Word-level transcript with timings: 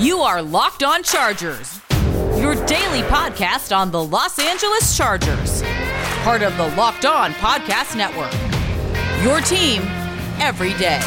You 0.00 0.20
are 0.20 0.40
Locked 0.40 0.84
On 0.84 1.02
Chargers, 1.02 1.80
your 2.38 2.54
daily 2.66 3.02
podcast 3.08 3.76
on 3.76 3.90
the 3.90 4.00
Los 4.00 4.38
Angeles 4.38 4.96
Chargers, 4.96 5.60
part 6.22 6.42
of 6.42 6.56
the 6.56 6.68
Locked 6.76 7.04
On 7.04 7.32
Podcast 7.32 7.96
Network. 7.96 8.32
Your 9.24 9.40
team 9.40 9.82
every 10.38 10.72
day. 10.74 11.00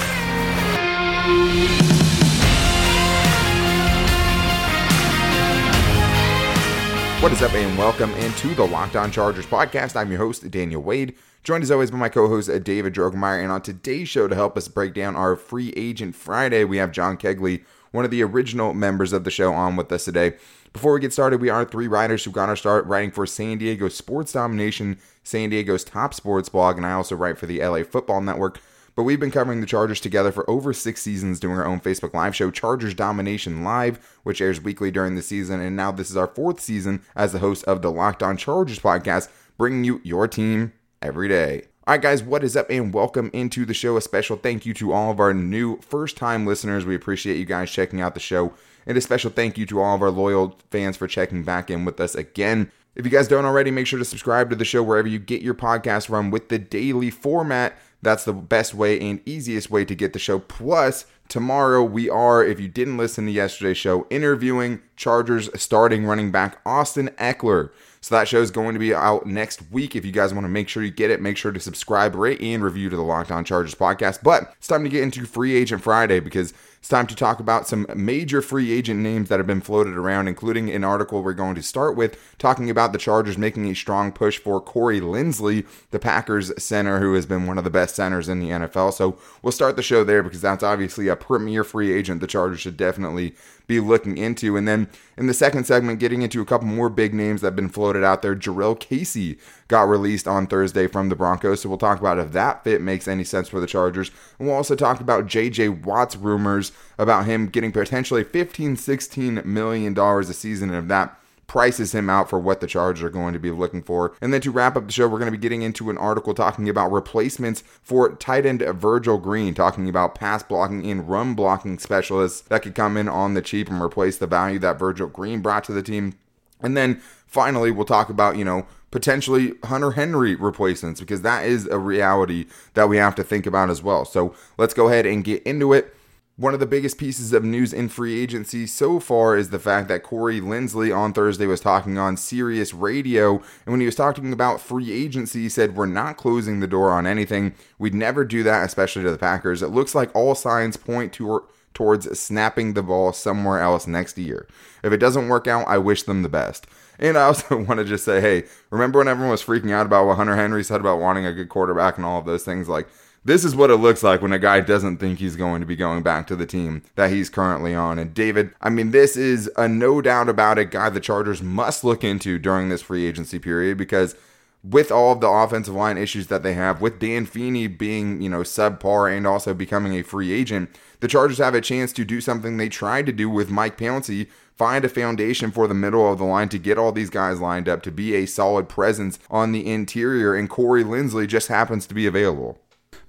What 7.21 7.31
is 7.31 7.41
up, 7.41 7.53
and 7.53 7.77
welcome 7.77 8.11
into 8.15 8.53
the 8.55 8.67
Locked 8.67 8.97
On 8.97 9.09
Chargers 9.09 9.45
podcast. 9.45 9.95
I'm 9.95 10.09
your 10.09 10.19
host, 10.19 10.51
Daniel 10.51 10.81
Wade, 10.81 11.15
joined 11.45 11.63
as 11.63 11.71
always 11.71 11.91
by 11.91 11.97
my 11.97 12.09
co 12.09 12.27
host, 12.27 12.49
David 12.65 12.93
Drogemeyer. 12.93 13.41
And 13.41 13.53
on 13.53 13.61
today's 13.61 14.09
show, 14.09 14.27
to 14.27 14.35
help 14.35 14.57
us 14.57 14.67
break 14.67 14.93
down 14.93 15.15
our 15.15 15.37
free 15.37 15.71
agent 15.77 16.13
Friday, 16.13 16.65
we 16.65 16.75
have 16.75 16.91
John 16.91 17.15
Kegley, 17.15 17.63
one 17.91 18.05
of 18.05 18.11
the 18.11 18.23
original 18.23 18.73
members 18.73 19.13
of 19.13 19.23
the 19.23 19.31
show, 19.31 19.53
on 19.53 19.75
with 19.75 19.91
us 19.91 20.05
today. 20.05 20.33
Before 20.73 20.93
we 20.93 20.99
get 21.01 21.13
started, 21.13 21.41
we 21.41 21.49
are 21.49 21.65
three 21.65 21.87
writers 21.87 22.23
who 22.23 22.31
got 22.31 22.49
our 22.49 22.55
start 22.55 22.85
writing 22.85 23.11
for 23.11 23.25
San 23.25 23.57
Diego 23.57 23.89
Sports 23.89 24.31
Domination, 24.31 24.97
San 25.23 25.49
Diego's 25.49 25.83
top 25.83 26.13
sports 26.13 26.49
blog, 26.49 26.77
and 26.77 26.85
I 26.85 26.93
also 26.93 27.15
write 27.15 27.37
for 27.37 27.45
the 27.45 27.63
LA 27.63 27.83
Football 27.83 28.21
Network. 28.21 28.59
But 28.95 29.03
we've 29.03 29.19
been 29.19 29.31
covering 29.31 29.61
the 29.61 29.67
Chargers 29.67 30.01
together 30.01 30.31
for 30.31 30.49
over 30.49 30.73
six 30.73 31.01
seasons, 31.01 31.39
doing 31.39 31.57
our 31.57 31.65
own 31.65 31.79
Facebook 31.79 32.13
Live 32.13 32.35
show, 32.35 32.51
Chargers 32.51 32.93
Domination 32.93 33.63
Live, 33.63 34.19
which 34.23 34.41
airs 34.41 34.61
weekly 34.61 34.91
during 34.91 35.15
the 35.15 35.21
season. 35.21 35.61
And 35.61 35.75
now 35.75 35.91
this 35.91 36.09
is 36.09 36.17
our 36.17 36.27
fourth 36.27 36.59
season 36.59 37.01
as 37.15 37.31
the 37.31 37.39
host 37.39 37.63
of 37.65 37.81
the 37.81 37.91
Locked 37.91 38.21
On 38.21 38.35
Chargers 38.35 38.79
podcast, 38.79 39.29
bringing 39.57 39.83
you 39.83 40.01
your 40.03 40.27
team 40.27 40.73
every 41.01 41.29
day. 41.29 41.70
All 41.87 41.95
right, 41.95 42.01
guys, 42.01 42.21
what 42.21 42.43
is 42.43 42.55
up? 42.55 42.69
And 42.69 42.93
welcome 42.93 43.31
into 43.33 43.65
the 43.65 43.73
show. 43.73 43.97
A 43.97 44.01
special 44.01 44.37
thank 44.37 44.67
you 44.67 44.73
to 44.75 44.93
all 44.93 45.09
of 45.09 45.19
our 45.19 45.33
new 45.33 45.81
first 45.81 46.15
time 46.15 46.45
listeners. 46.45 46.85
We 46.85 46.93
appreciate 46.93 47.37
you 47.37 47.45
guys 47.45 47.71
checking 47.71 47.99
out 47.99 48.13
the 48.13 48.19
show. 48.19 48.53
And 48.85 48.95
a 48.95 49.01
special 49.01 49.31
thank 49.31 49.57
you 49.57 49.65
to 49.65 49.81
all 49.81 49.95
of 49.95 50.03
our 50.03 50.11
loyal 50.11 50.59
fans 50.69 50.95
for 50.95 51.07
checking 51.07 51.41
back 51.43 51.71
in 51.71 51.83
with 51.83 51.99
us 51.99 52.13
again. 52.13 52.71
If 52.93 53.03
you 53.03 53.11
guys 53.11 53.27
don't 53.27 53.45
already, 53.45 53.71
make 53.71 53.87
sure 53.87 53.97
to 53.97 54.05
subscribe 54.05 54.51
to 54.51 54.55
the 54.55 54.63
show 54.63 54.83
wherever 54.83 55.07
you 55.07 55.17
get 55.17 55.41
your 55.41 55.55
podcast 55.55 56.05
from 56.05 56.29
with 56.29 56.49
the 56.49 56.59
daily 56.59 57.09
format. 57.09 57.75
That's 58.03 58.25
the 58.25 58.33
best 58.33 58.75
way 58.75 58.99
and 58.99 59.19
easiest 59.25 59.71
way 59.71 59.83
to 59.85 59.95
get 59.95 60.13
the 60.13 60.19
show. 60.19 60.37
Plus, 60.37 61.07
tomorrow 61.29 61.83
we 61.83 62.11
are, 62.11 62.43
if 62.43 62.59
you 62.59 62.67
didn't 62.67 62.97
listen 62.97 63.25
to 63.25 63.31
yesterday's 63.31 63.77
show, 63.77 64.05
interviewing 64.11 64.81
Chargers 64.97 65.49
starting 65.59 66.05
running 66.05 66.31
back 66.31 66.59
Austin 66.63 67.09
Ekeler. 67.17 67.71
So 68.03 68.15
that 68.15 68.27
show 68.27 68.41
is 68.41 68.49
going 68.49 68.73
to 68.73 68.79
be 68.79 68.95
out 68.95 69.27
next 69.27 69.61
week. 69.71 69.95
If 69.95 70.03
you 70.03 70.11
guys 70.11 70.33
want 70.33 70.45
to 70.45 70.49
make 70.49 70.67
sure 70.67 70.81
you 70.81 70.89
get 70.89 71.11
it, 71.11 71.21
make 71.21 71.37
sure 71.37 71.51
to 71.51 71.59
subscribe, 71.59 72.15
rate, 72.15 72.41
and 72.41 72.63
review 72.63 72.89
to 72.89 72.95
the 72.95 73.03
Locked 73.03 73.29
On 73.29 73.45
Chargers 73.45 73.75
podcast. 73.75 74.23
But 74.23 74.53
it's 74.57 74.67
time 74.67 74.83
to 74.83 74.89
get 74.89 75.03
into 75.03 75.23
Free 75.25 75.55
Agent 75.55 75.83
Friday 75.83 76.19
because 76.19 76.51
it's 76.81 76.89
time 76.89 77.05
to 77.05 77.15
talk 77.15 77.39
about 77.39 77.67
some 77.67 77.85
major 77.95 78.41
free 78.41 78.71
agent 78.71 79.01
names 79.01 79.29
that 79.29 79.37
have 79.37 79.45
been 79.45 79.61
floated 79.61 79.95
around, 79.95 80.27
including 80.27 80.71
an 80.71 80.83
article 80.83 81.21
we're 81.21 81.33
going 81.33 81.53
to 81.53 81.61
start 81.61 81.95
with 81.95 82.17
talking 82.39 82.71
about 82.71 82.91
the 82.91 82.97
Chargers 82.97 83.37
making 83.37 83.67
a 83.67 83.75
strong 83.75 84.11
push 84.11 84.39
for 84.39 84.59
Corey 84.59 84.99
Linsley, 84.99 85.67
the 85.91 85.99
Packers 85.99 86.51
center, 86.57 86.99
who 86.99 87.13
has 87.13 87.27
been 87.27 87.45
one 87.45 87.59
of 87.59 87.63
the 87.63 87.69
best 87.69 87.93
centers 87.93 88.27
in 88.27 88.39
the 88.39 88.49
NFL. 88.49 88.93
So 88.93 89.19
we'll 89.43 89.51
start 89.51 89.75
the 89.75 89.83
show 89.83 90.03
there 90.03 90.23
because 90.23 90.41
that's 90.41 90.63
obviously 90.63 91.07
a 91.07 91.15
premier 91.15 91.63
free 91.63 91.93
agent 91.93 92.19
the 92.19 92.25
Chargers 92.25 92.61
should 92.61 92.77
definitely 92.77 93.35
be 93.67 93.79
looking 93.79 94.17
into. 94.17 94.57
And 94.57 94.67
then 94.67 94.89
in 95.17 95.27
the 95.27 95.33
second 95.35 95.65
segment, 95.65 95.99
getting 95.99 96.23
into 96.23 96.41
a 96.41 96.45
couple 96.45 96.67
more 96.67 96.89
big 96.89 97.13
names 97.13 97.41
that 97.41 97.47
have 97.47 97.55
been 97.55 97.69
floated 97.69 98.03
out 98.03 98.21
there. 98.21 98.35
Jurrell 98.35 98.79
Casey 98.79 99.37
got 99.67 99.83
released 99.83 100.27
on 100.27 100.47
Thursday 100.47 100.87
from 100.87 101.09
the 101.09 101.15
Broncos. 101.15 101.61
So 101.61 101.69
we'll 101.69 101.77
talk 101.77 101.99
about 101.99 102.19
if 102.19 102.31
that 102.31 102.63
fit 102.63 102.81
makes 102.81 103.07
any 103.07 103.23
sense 103.23 103.47
for 103.47 103.59
the 103.59 103.67
Chargers. 103.67 104.11
And 104.39 104.47
we'll 104.47 104.57
also 104.57 104.75
talk 104.75 104.99
about 104.99 105.27
JJ 105.27 105.85
Watt's 105.85 106.15
rumors 106.15 106.70
about 106.97 107.25
him 107.25 107.47
getting 107.47 107.71
potentially 107.71 108.23
15, 108.23 108.75
16 108.75 109.41
million 109.45 109.93
dollars 109.93 110.29
a 110.29 110.33
season. 110.33 110.69
And 110.69 110.83
if 110.83 110.87
that 110.89 111.17
prices 111.51 111.93
him 111.93 112.09
out 112.09 112.29
for 112.29 112.39
what 112.39 112.61
the 112.61 112.65
Chargers 112.65 113.03
are 113.03 113.09
going 113.09 113.33
to 113.33 113.39
be 113.39 113.51
looking 113.51 113.83
for. 113.83 114.13
And 114.21 114.33
then 114.33 114.39
to 114.39 114.51
wrap 114.51 114.77
up 114.77 114.85
the 114.85 114.91
show, 114.93 115.05
we're 115.09 115.19
going 115.19 115.29
to 115.29 115.37
be 115.37 115.41
getting 115.41 115.63
into 115.63 115.89
an 115.89 115.97
article 115.97 116.33
talking 116.33 116.69
about 116.69 116.93
replacements 116.93 117.61
for 117.81 118.15
tight 118.15 118.45
end 118.45 118.61
Virgil 118.61 119.17
Green, 119.17 119.53
talking 119.53 119.89
about 119.89 120.15
pass 120.15 120.43
blocking 120.43 120.89
and 120.89 121.09
run 121.09 121.33
blocking 121.33 121.77
specialists 121.77 122.39
that 122.47 122.61
could 122.61 122.73
come 122.73 122.95
in 122.95 123.09
on 123.09 123.33
the 123.33 123.41
cheap 123.41 123.69
and 123.69 123.81
replace 123.81 124.17
the 124.17 124.27
value 124.27 124.59
that 124.59 124.79
Virgil 124.79 125.07
Green 125.07 125.41
brought 125.41 125.65
to 125.65 125.73
the 125.73 125.83
team. 125.83 126.17
And 126.61 126.77
then 126.77 127.01
finally, 127.27 127.69
we'll 127.69 127.83
talk 127.83 128.09
about, 128.09 128.37
you 128.37 128.45
know, 128.45 128.65
potentially 128.89 129.55
Hunter 129.65 129.91
Henry 129.91 130.35
replacements 130.35 131.01
because 131.01 131.21
that 131.23 131.45
is 131.45 131.67
a 131.67 131.77
reality 131.77 132.45
that 132.75 132.87
we 132.87 132.95
have 132.95 133.15
to 133.15 133.25
think 133.25 133.45
about 133.45 133.69
as 133.69 133.83
well. 133.83 134.05
So 134.05 134.33
let's 134.57 134.73
go 134.73 134.87
ahead 134.87 135.05
and 135.05 135.21
get 135.21 135.43
into 135.43 135.73
it. 135.73 135.93
One 136.37 136.53
of 136.53 136.59
the 136.61 136.65
biggest 136.65 136.97
pieces 136.97 137.33
of 137.33 137.43
news 137.43 137.73
in 137.73 137.89
free 137.89 138.19
agency 138.19 138.65
so 138.65 138.99
far 138.99 139.37
is 139.37 139.49
the 139.49 139.59
fact 139.59 139.89
that 139.89 140.01
Corey 140.01 140.39
Linsley 140.39 140.95
on 140.95 141.13
Thursday 141.13 141.45
was 141.45 141.59
talking 141.59 141.97
on 141.97 142.15
Sirius 142.15 142.73
Radio. 142.73 143.35
And 143.65 143.73
when 143.73 143.79
he 143.81 143.85
was 143.85 143.95
talking 143.95 144.31
about 144.31 144.61
free 144.61 144.91
agency, 144.91 145.41
he 145.41 145.49
said, 145.49 145.75
We're 145.75 145.85
not 145.87 146.17
closing 146.17 146.59
the 146.59 146.67
door 146.67 146.91
on 146.91 147.05
anything. 147.05 147.53
We'd 147.77 147.93
never 147.93 148.23
do 148.23 148.43
that, 148.43 148.65
especially 148.65 149.03
to 149.03 149.11
the 149.11 149.17
Packers. 149.17 149.61
It 149.61 149.67
looks 149.67 149.93
like 149.93 150.15
all 150.15 150.33
signs 150.33 150.77
point 150.77 151.11
to, 151.13 151.45
towards 151.73 152.19
snapping 152.19 152.73
the 152.73 152.83
ball 152.83 153.11
somewhere 153.11 153.59
else 153.59 153.85
next 153.85 154.17
year. 154.17 154.47
If 154.83 154.93
it 154.93 154.97
doesn't 154.97 155.27
work 155.27 155.47
out, 155.47 155.67
I 155.67 155.79
wish 155.79 156.03
them 156.03 156.23
the 156.23 156.29
best. 156.29 156.65
And 156.97 157.17
I 157.17 157.23
also 157.23 157.57
want 157.63 157.79
to 157.79 157.85
just 157.85 158.05
say, 158.05 158.21
hey, 158.21 158.45
remember 158.69 158.99
when 158.99 159.07
everyone 159.09 159.31
was 159.31 159.43
freaking 159.43 159.71
out 159.71 159.85
about 159.85 160.07
what 160.07 160.17
Hunter 160.17 160.37
Henry 160.37 160.63
said 160.63 160.79
about 160.79 160.99
wanting 160.99 161.25
a 161.25 161.33
good 161.33 161.49
quarterback 161.49 161.97
and 161.97 162.05
all 162.05 162.19
of 162.19 162.25
those 162.25 162.45
things? 162.45 162.69
Like, 162.69 162.87
this 163.23 163.45
is 163.45 163.55
what 163.55 163.69
it 163.69 163.75
looks 163.75 164.01
like 164.01 164.21
when 164.21 164.33
a 164.33 164.39
guy 164.39 164.59
doesn't 164.61 164.97
think 164.97 165.19
he's 165.19 165.35
going 165.35 165.61
to 165.61 165.67
be 165.67 165.75
going 165.75 166.01
back 166.01 166.25
to 166.27 166.35
the 166.35 166.45
team 166.45 166.81
that 166.95 167.11
he's 167.11 167.29
currently 167.29 167.75
on. 167.75 167.99
And 167.99 168.13
David, 168.13 168.51
I 168.61 168.69
mean, 168.69 168.91
this 168.91 169.15
is 169.15 169.49
a 169.57 169.67
no 169.67 170.01
doubt 170.01 170.27
about 170.27 170.57
it 170.57 170.71
guy 170.71 170.89
the 170.89 170.99
Chargers 170.99 171.41
must 171.41 171.83
look 171.83 172.03
into 172.03 172.39
during 172.39 172.69
this 172.69 172.81
free 172.81 173.05
agency 173.05 173.37
period 173.37 173.77
because 173.77 174.15
with 174.63 174.91
all 174.91 175.11
of 175.11 175.21
the 175.21 175.27
offensive 175.29 175.73
line 175.73 175.97
issues 175.97 176.27
that 176.27 176.43
they 176.43 176.53
have, 176.53 176.81
with 176.81 176.99
Dan 176.99 177.25
Feeney 177.25 177.67
being, 177.67 178.21
you 178.21 178.29
know, 178.29 178.41
subpar 178.41 179.15
and 179.15 179.25
also 179.25 179.53
becoming 179.53 179.93
a 179.93 180.03
free 180.03 180.31
agent, 180.31 180.69
the 180.99 181.07
Chargers 181.07 181.39
have 181.39 181.55
a 181.55 181.61
chance 181.61 181.91
to 181.93 182.05
do 182.05 182.21
something 182.21 182.57
they 182.57 182.69
tried 182.69 183.05
to 183.07 183.11
do 183.11 183.29
with 183.29 183.49
Mike 183.49 183.77
Pouncey, 183.77 184.27
find 184.55 184.85
a 184.85 184.89
foundation 184.89 185.51
for 185.51 185.67
the 185.67 185.73
middle 185.73 186.11
of 186.11 186.19
the 186.19 186.25
line 186.25 186.49
to 186.49 186.59
get 186.59 186.77
all 186.77 186.91
these 186.91 187.09
guys 187.09 187.39
lined 187.39 187.67
up 187.67 187.81
to 187.83 187.91
be 187.91 188.15
a 188.15 188.27
solid 188.27 188.69
presence 188.69 189.17
on 189.31 189.51
the 189.51 189.65
interior, 189.65 190.35
and 190.35 190.49
Corey 190.49 190.83
Linsley 190.83 191.27
just 191.27 191.47
happens 191.47 191.87
to 191.87 191.95
be 191.95 192.05
available. 192.05 192.59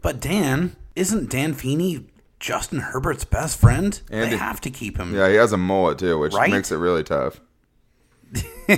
But 0.03 0.21
Dan, 0.21 0.77
isn't 0.97 1.31
Dan 1.31 1.55
Feeney 1.55 2.07
Justin 2.41 2.81
Herbert's 2.81 3.25
best 3.25 3.59
friend? 3.59 4.01
And 4.11 4.31
they 4.31 4.35
it- 4.35 4.39
have 4.41 4.61
to 4.63 4.71
keep 4.71 4.99
him. 4.99 5.15
Yeah, 5.15 5.29
he 5.29 5.37
has 5.37 5.53
a 5.53 5.57
mullet 5.57 5.99
too, 5.99 6.19
which 6.19 6.35
Right? 6.35 6.51
makes 6.51 6.71
it 6.73 6.77
really 6.77 7.05
tough. 7.05 7.41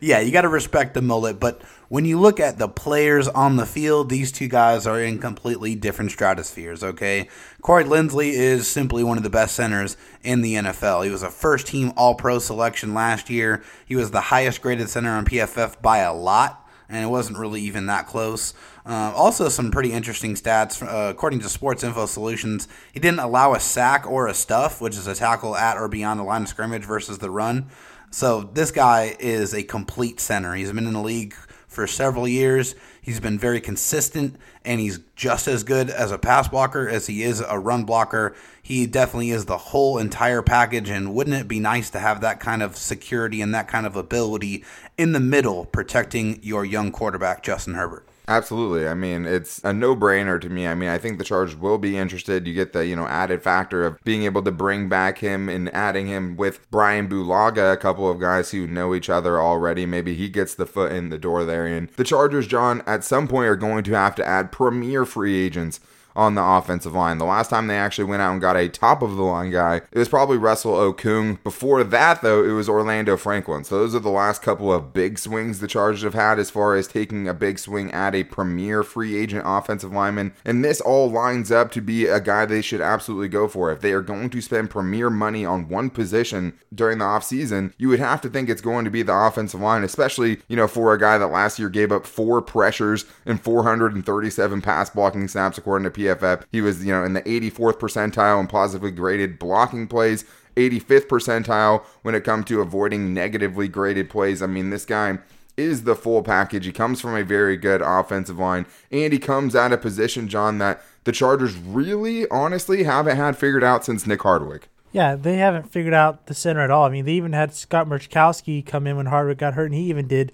yeah, 0.00 0.18
you 0.20 0.32
got 0.32 0.42
to 0.42 0.48
respect 0.48 0.94
the 0.94 1.02
mullet. 1.02 1.38
But 1.38 1.62
when 1.88 2.04
you 2.04 2.18
look 2.18 2.40
at 2.40 2.58
the 2.58 2.68
players 2.68 3.28
on 3.28 3.56
the 3.56 3.66
field, 3.66 4.08
these 4.08 4.32
two 4.32 4.48
guys 4.48 4.86
are 4.86 5.00
in 5.00 5.18
completely 5.18 5.74
different 5.76 6.10
stratospheres, 6.10 6.82
okay? 6.82 7.28
Corey 7.62 7.84
Linsley 7.84 8.32
is 8.32 8.66
simply 8.66 9.04
one 9.04 9.16
of 9.16 9.22
the 9.22 9.30
best 9.30 9.54
centers 9.54 9.96
in 10.22 10.42
the 10.42 10.54
NFL. 10.54 11.04
He 11.04 11.10
was 11.10 11.22
a 11.22 11.30
first 11.30 11.68
team 11.68 11.92
All 11.96 12.14
Pro 12.16 12.38
selection 12.40 12.92
last 12.94 13.30
year. 13.30 13.62
He 13.86 13.94
was 13.96 14.10
the 14.10 14.20
highest 14.22 14.60
graded 14.60 14.88
center 14.88 15.10
on 15.10 15.24
PFF 15.24 15.80
by 15.80 15.98
a 15.98 16.12
lot, 16.12 16.68
and 16.90 17.04
it 17.04 17.08
wasn't 17.08 17.38
really 17.38 17.60
even 17.62 17.86
that 17.86 18.06
close. 18.06 18.52
Uh, 18.84 19.12
also, 19.14 19.48
some 19.48 19.70
pretty 19.70 19.92
interesting 19.92 20.34
stats. 20.34 20.82
Uh, 20.82 21.10
according 21.10 21.38
to 21.40 21.48
Sports 21.48 21.84
Info 21.84 22.06
Solutions, 22.06 22.66
he 22.92 23.00
didn't 23.00 23.20
allow 23.20 23.54
a 23.54 23.60
sack 23.60 24.06
or 24.06 24.26
a 24.26 24.34
stuff, 24.34 24.80
which 24.80 24.96
is 24.96 25.06
a 25.06 25.14
tackle 25.14 25.56
at 25.56 25.76
or 25.76 25.88
beyond 25.88 26.18
the 26.18 26.24
line 26.24 26.42
of 26.42 26.48
scrimmage 26.48 26.84
versus 26.84 27.18
the 27.18 27.30
run. 27.30 27.70
So 28.10 28.42
this 28.42 28.72
guy 28.72 29.16
is 29.20 29.54
a 29.54 29.62
complete 29.62 30.18
center. 30.18 30.54
He's 30.54 30.72
been 30.72 30.86
in 30.86 30.94
the 30.94 31.00
league 31.00 31.34
for 31.68 31.86
several 31.86 32.26
years. 32.26 32.74
He's 33.00 33.20
been 33.20 33.38
very 33.38 33.60
consistent, 33.60 34.36
and 34.64 34.80
he's 34.80 34.98
just 35.14 35.46
as 35.46 35.62
good 35.62 35.88
as 35.88 36.10
a 36.10 36.18
pass 36.18 36.48
blocker 36.48 36.88
as 36.88 37.06
he 37.06 37.22
is 37.22 37.40
a 37.40 37.58
run 37.58 37.84
blocker. 37.84 38.34
He 38.70 38.86
definitely 38.86 39.30
is 39.30 39.46
the 39.46 39.58
whole 39.58 39.98
entire 39.98 40.42
package, 40.42 40.90
and 40.90 41.12
wouldn't 41.12 41.34
it 41.34 41.48
be 41.48 41.58
nice 41.58 41.90
to 41.90 41.98
have 41.98 42.20
that 42.20 42.38
kind 42.38 42.62
of 42.62 42.76
security 42.76 43.42
and 43.42 43.52
that 43.52 43.66
kind 43.66 43.84
of 43.84 43.96
ability 43.96 44.64
in 44.96 45.10
the 45.10 45.18
middle 45.18 45.64
protecting 45.64 46.38
your 46.40 46.64
young 46.64 46.92
quarterback, 46.92 47.42
Justin 47.42 47.74
Herbert? 47.74 48.06
Absolutely. 48.28 48.86
I 48.86 48.94
mean, 48.94 49.26
it's 49.26 49.60
a 49.64 49.72
no-brainer 49.72 50.40
to 50.40 50.48
me. 50.48 50.68
I 50.68 50.76
mean, 50.76 50.88
I 50.88 50.98
think 50.98 51.18
the 51.18 51.24
Chargers 51.24 51.56
will 51.56 51.78
be 51.78 51.98
interested. 51.98 52.46
You 52.46 52.54
get 52.54 52.72
the, 52.72 52.86
you 52.86 52.94
know, 52.94 53.08
added 53.08 53.42
factor 53.42 53.84
of 53.84 54.00
being 54.04 54.22
able 54.22 54.42
to 54.44 54.52
bring 54.52 54.88
back 54.88 55.18
him 55.18 55.48
and 55.48 55.68
adding 55.74 56.06
him 56.06 56.36
with 56.36 56.70
Brian 56.70 57.08
Bulaga, 57.08 57.72
a 57.72 57.76
couple 57.76 58.08
of 58.08 58.20
guys 58.20 58.52
who 58.52 58.68
know 58.68 58.94
each 58.94 59.10
other 59.10 59.40
already. 59.40 59.84
Maybe 59.84 60.14
he 60.14 60.28
gets 60.28 60.54
the 60.54 60.64
foot 60.64 60.92
in 60.92 61.08
the 61.08 61.18
door 61.18 61.44
there. 61.44 61.66
And 61.66 61.88
the 61.96 62.04
Chargers, 62.04 62.46
John, 62.46 62.84
at 62.86 63.02
some 63.02 63.26
point 63.26 63.48
are 63.48 63.56
going 63.56 63.82
to 63.82 63.94
have 63.94 64.14
to 64.14 64.24
add 64.24 64.52
premier 64.52 65.04
free 65.04 65.44
agents 65.44 65.80
on 66.14 66.34
the 66.34 66.42
offensive 66.42 66.94
line. 66.94 67.18
The 67.18 67.24
last 67.24 67.50
time 67.50 67.66
they 67.66 67.78
actually 67.78 68.04
went 68.04 68.22
out 68.22 68.32
and 68.32 68.40
got 68.40 68.56
a 68.56 68.68
top 68.68 69.02
of 69.02 69.16
the 69.16 69.22
line 69.22 69.50
guy, 69.50 69.76
it 69.76 69.98
was 69.98 70.08
probably 70.08 70.36
Russell 70.36 70.72
Okung. 70.72 71.42
Before 71.42 71.82
that, 71.84 72.22
though, 72.22 72.44
it 72.44 72.52
was 72.52 72.68
Orlando 72.68 73.16
Franklin. 73.16 73.64
So 73.64 73.78
those 73.78 73.94
are 73.94 74.00
the 74.00 74.10
last 74.10 74.42
couple 74.42 74.72
of 74.72 74.92
big 74.92 75.18
swings 75.18 75.60
the 75.60 75.68
Chargers 75.68 76.02
have 76.02 76.14
had 76.14 76.38
as 76.38 76.50
far 76.50 76.76
as 76.76 76.88
taking 76.88 77.28
a 77.28 77.34
big 77.34 77.58
swing 77.58 77.90
at 77.92 78.14
a 78.14 78.24
premier 78.24 78.82
free 78.82 79.16
agent 79.16 79.42
offensive 79.46 79.92
lineman. 79.92 80.32
And 80.44 80.64
this 80.64 80.80
all 80.80 81.10
lines 81.10 81.50
up 81.50 81.70
to 81.72 81.80
be 81.80 82.06
a 82.06 82.20
guy 82.20 82.46
they 82.46 82.62
should 82.62 82.80
absolutely 82.80 83.28
go 83.28 83.48
for. 83.48 83.70
If 83.70 83.80
they 83.80 83.92
are 83.92 84.02
going 84.02 84.30
to 84.30 84.40
spend 84.40 84.70
premier 84.70 85.10
money 85.10 85.44
on 85.44 85.68
one 85.68 85.90
position 85.90 86.58
during 86.74 86.98
the 86.98 87.04
offseason, 87.04 87.72
you 87.78 87.88
would 87.88 88.00
have 88.00 88.20
to 88.22 88.28
think 88.28 88.48
it's 88.48 88.60
going 88.60 88.84
to 88.84 88.90
be 88.90 89.02
the 89.02 89.14
offensive 89.14 89.60
line, 89.60 89.84
especially, 89.84 90.40
you 90.48 90.56
know, 90.56 90.68
for 90.68 90.92
a 90.92 90.98
guy 90.98 91.18
that 91.18 91.28
last 91.28 91.58
year 91.58 91.68
gave 91.68 91.92
up 91.92 92.06
four 92.06 92.42
pressures 92.42 93.04
and 93.24 93.40
437 93.40 94.60
pass 94.60 94.90
blocking 94.90 95.28
snaps 95.28 95.58
according 95.58 95.84
to 95.84 95.90
PFF. 96.00 96.44
He 96.52 96.60
was, 96.60 96.84
you 96.84 96.92
know, 96.92 97.04
in 97.04 97.12
the 97.12 97.22
84th 97.22 97.78
percentile 97.78 98.40
and 98.40 98.48
positively 98.48 98.90
graded 98.90 99.38
blocking 99.38 99.86
plays. 99.86 100.24
85th 100.56 101.06
percentile 101.06 101.84
when 102.02 102.14
it 102.14 102.24
comes 102.24 102.46
to 102.46 102.60
avoiding 102.60 103.14
negatively 103.14 103.68
graded 103.68 104.10
plays. 104.10 104.42
I 104.42 104.46
mean, 104.46 104.70
this 104.70 104.84
guy 104.84 105.18
is 105.56 105.84
the 105.84 105.94
full 105.94 106.22
package. 106.22 106.66
He 106.66 106.72
comes 106.72 107.00
from 107.00 107.14
a 107.14 107.22
very 107.22 107.56
good 107.56 107.82
offensive 107.82 108.38
line, 108.38 108.66
and 108.90 109.12
he 109.12 109.18
comes 109.18 109.54
at 109.54 109.72
a 109.72 109.78
position, 109.78 110.28
John, 110.28 110.58
that 110.58 110.82
the 111.04 111.12
Chargers 111.12 111.56
really, 111.56 112.28
honestly, 112.28 112.82
haven't 112.82 113.16
had 113.16 113.36
figured 113.36 113.64
out 113.64 113.84
since 113.84 114.06
Nick 114.06 114.22
Hardwick. 114.22 114.68
Yeah, 114.92 115.14
they 115.14 115.36
haven't 115.36 115.70
figured 115.70 115.94
out 115.94 116.26
the 116.26 116.34
center 116.34 116.60
at 116.60 116.70
all. 116.70 116.84
I 116.84 116.88
mean, 116.88 117.04
they 117.04 117.12
even 117.12 117.32
had 117.32 117.54
Scott 117.54 117.86
Mruczkowski 117.86 118.66
come 118.66 118.86
in 118.86 118.96
when 118.96 119.06
Hardwick 119.06 119.38
got 119.38 119.54
hurt, 119.54 119.66
and 119.66 119.74
he 119.74 119.82
even 119.82 120.08
did 120.08 120.32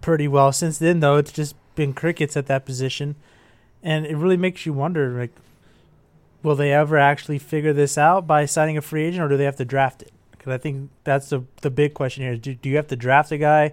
pretty 0.00 0.26
well. 0.26 0.50
Since 0.50 0.78
then, 0.78 1.00
though, 1.00 1.16
it's 1.16 1.32
just 1.32 1.54
been 1.76 1.92
crickets 1.92 2.36
at 2.36 2.46
that 2.46 2.66
position, 2.66 3.14
and 3.84 4.06
it 4.06 4.16
really 4.16 4.38
makes 4.38 4.66
you 4.66 4.72
wonder, 4.72 5.10
like, 5.10 5.30
will 6.42 6.56
they 6.56 6.72
ever 6.72 6.98
actually 6.98 7.38
figure 7.38 7.72
this 7.72 7.96
out 7.96 8.26
by 8.26 8.46
signing 8.46 8.76
a 8.76 8.82
free 8.82 9.04
agent, 9.04 9.22
or 9.22 9.28
do 9.28 9.36
they 9.36 9.44
have 9.44 9.56
to 9.56 9.64
draft 9.64 10.02
it? 10.02 10.10
Because 10.32 10.52
I 10.52 10.58
think 10.58 10.90
that's 11.04 11.28
the 11.28 11.44
the 11.60 11.70
big 11.70 11.94
question 11.94 12.24
here. 12.24 12.36
Do, 12.36 12.54
do 12.54 12.68
you 12.68 12.76
have 12.76 12.88
to 12.88 12.96
draft 12.96 13.30
a 13.30 13.38
guy 13.38 13.72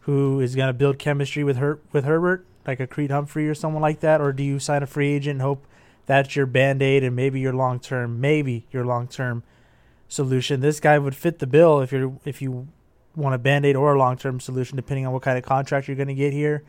who 0.00 0.40
is 0.40 0.54
going 0.54 0.68
to 0.68 0.72
build 0.72 0.98
chemistry 0.98 1.42
with 1.42 1.56
Her- 1.56 1.80
with 1.92 2.04
Herbert, 2.04 2.44
like 2.66 2.78
a 2.78 2.86
Creed 2.86 3.10
Humphrey 3.10 3.48
or 3.48 3.54
someone 3.54 3.82
like 3.82 4.00
that, 4.00 4.20
or 4.20 4.32
do 4.32 4.42
you 4.42 4.58
sign 4.58 4.82
a 4.82 4.86
free 4.86 5.12
agent 5.12 5.32
and 5.32 5.42
hope 5.42 5.66
that's 6.04 6.36
your 6.36 6.46
band 6.46 6.82
aid 6.82 7.02
and 7.02 7.16
maybe 7.16 7.40
your 7.40 7.52
long 7.52 7.80
term, 7.80 8.20
maybe 8.20 8.66
your 8.70 8.84
long 8.84 9.08
term 9.08 9.42
solution? 10.08 10.60
This 10.60 10.80
guy 10.80 10.98
would 10.98 11.16
fit 11.16 11.38
the 11.38 11.46
bill 11.46 11.80
if 11.80 11.92
you're 11.92 12.12
if 12.24 12.40
you 12.40 12.68
want 13.14 13.34
a 13.34 13.38
band 13.38 13.64
aid 13.64 13.74
or 13.74 13.94
a 13.94 13.98
long 13.98 14.16
term 14.16 14.38
solution, 14.38 14.76
depending 14.76 15.06
on 15.06 15.12
what 15.12 15.22
kind 15.22 15.38
of 15.38 15.44
contract 15.44 15.88
you're 15.88 15.96
going 15.96 16.08
to 16.08 16.14
get 16.14 16.32
here. 16.32 16.62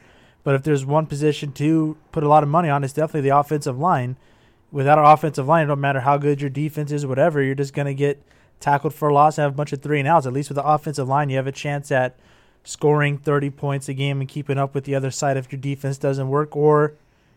But 0.48 0.56
if 0.56 0.64
there's 0.64 0.86
one 0.86 1.08
position 1.08 1.52
to 1.52 1.98
put 2.14 2.24
a 2.24 2.30
lot 2.30 2.42
of 2.42 2.48
money 2.48 2.70
on, 2.70 2.82
it's 2.86 2.94
definitely 2.94 3.30
the 3.30 3.38
offensive 3.38 3.78
line. 3.78 4.16
Without 4.72 4.98
an 4.98 5.04
offensive 5.04 5.46
line, 5.46 5.66
it 5.66 5.68
don't 5.68 5.82
matter 5.82 6.00
how 6.00 6.18
good 6.18 6.40
your 6.40 6.50
defense 6.50 6.90
is, 6.90 7.06
whatever, 7.06 7.44
you're 7.44 7.54
just 7.54 7.74
going 7.74 7.86
to 7.86 7.94
get 7.94 8.24
tackled 8.62 8.94
for 8.94 9.10
a 9.10 9.14
loss 9.14 9.38
and 9.38 9.44
have 9.44 9.52
a 9.52 9.58
bunch 9.58 9.74
of 9.74 9.82
three 9.82 10.00
and 10.00 10.08
outs. 10.08 10.26
At 10.26 10.32
least 10.32 10.48
with 10.48 10.56
the 10.56 10.66
offensive 10.66 11.06
line, 11.06 11.30
you 11.30 11.36
have 11.36 11.48
a 11.48 11.52
chance 11.52 11.92
at 11.92 12.18
scoring 12.64 13.18
30 13.18 13.50
points 13.50 13.90
a 13.90 13.94
game 13.94 14.22
and 14.22 14.30
keeping 14.30 14.58
up 14.58 14.74
with 14.74 14.86
the 14.86 14.96
other 14.96 15.12
side 15.12 15.36
if 15.36 15.52
your 15.52 15.60
defense 15.60 15.98
doesn't 15.98 16.30
work, 16.30 16.56
or 16.56 16.94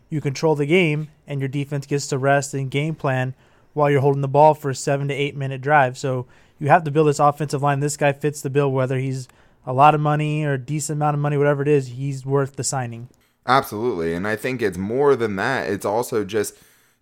you 0.09 0.21
control 0.21 0.55
the 0.55 0.65
game 0.65 1.09
and 1.27 1.41
your 1.41 1.49
defense 1.49 1.87
gets 1.87 2.07
to 2.07 2.17
rest 2.17 2.55
and 2.55 2.71
game 2.71 2.95
plan 2.95 3.35
while 3.73 3.91
you're 3.91 4.03
holding 4.03 4.23
the 4.23 4.29
ball 4.29 4.55
for 4.55 4.71
a 4.71 4.75
seven 4.77 5.09
to 5.09 5.15
eight 5.15 5.35
minute 5.35 5.61
drive. 5.61 5.99
So 5.99 6.27
you 6.61 6.69
have 6.69 6.85
to 6.85 6.93
build 6.93 7.09
this 7.09 7.19
offensive 7.19 7.61
line. 7.61 7.81
This 7.81 7.97
guy 7.97 8.13
fits 8.13 8.41
the 8.41 8.51
bill, 8.51 8.71
whether 8.71 8.99
he's 8.99 9.27
a 9.67 9.73
lot 9.73 9.95
of 9.95 10.01
money 10.01 10.45
or 10.45 10.55
a 10.55 10.59
decent 10.59 10.99
amount 10.99 11.15
of 11.15 11.21
money, 11.21 11.37
whatever 11.37 11.63
it 11.63 11.69
is, 11.69 11.89
he's 11.89 12.25
worth 12.25 12.57
the 12.57 12.65
signing. 12.65 13.09
Absolutely. 13.47 14.15
And 14.15 14.27
I 14.27 14.37
think 14.37 14.63
it's 14.63 14.79
more 14.79 15.17
than 15.17 15.37
that. 15.37 15.71
It's 15.71 15.87
also 15.87 16.25
just 16.25 16.55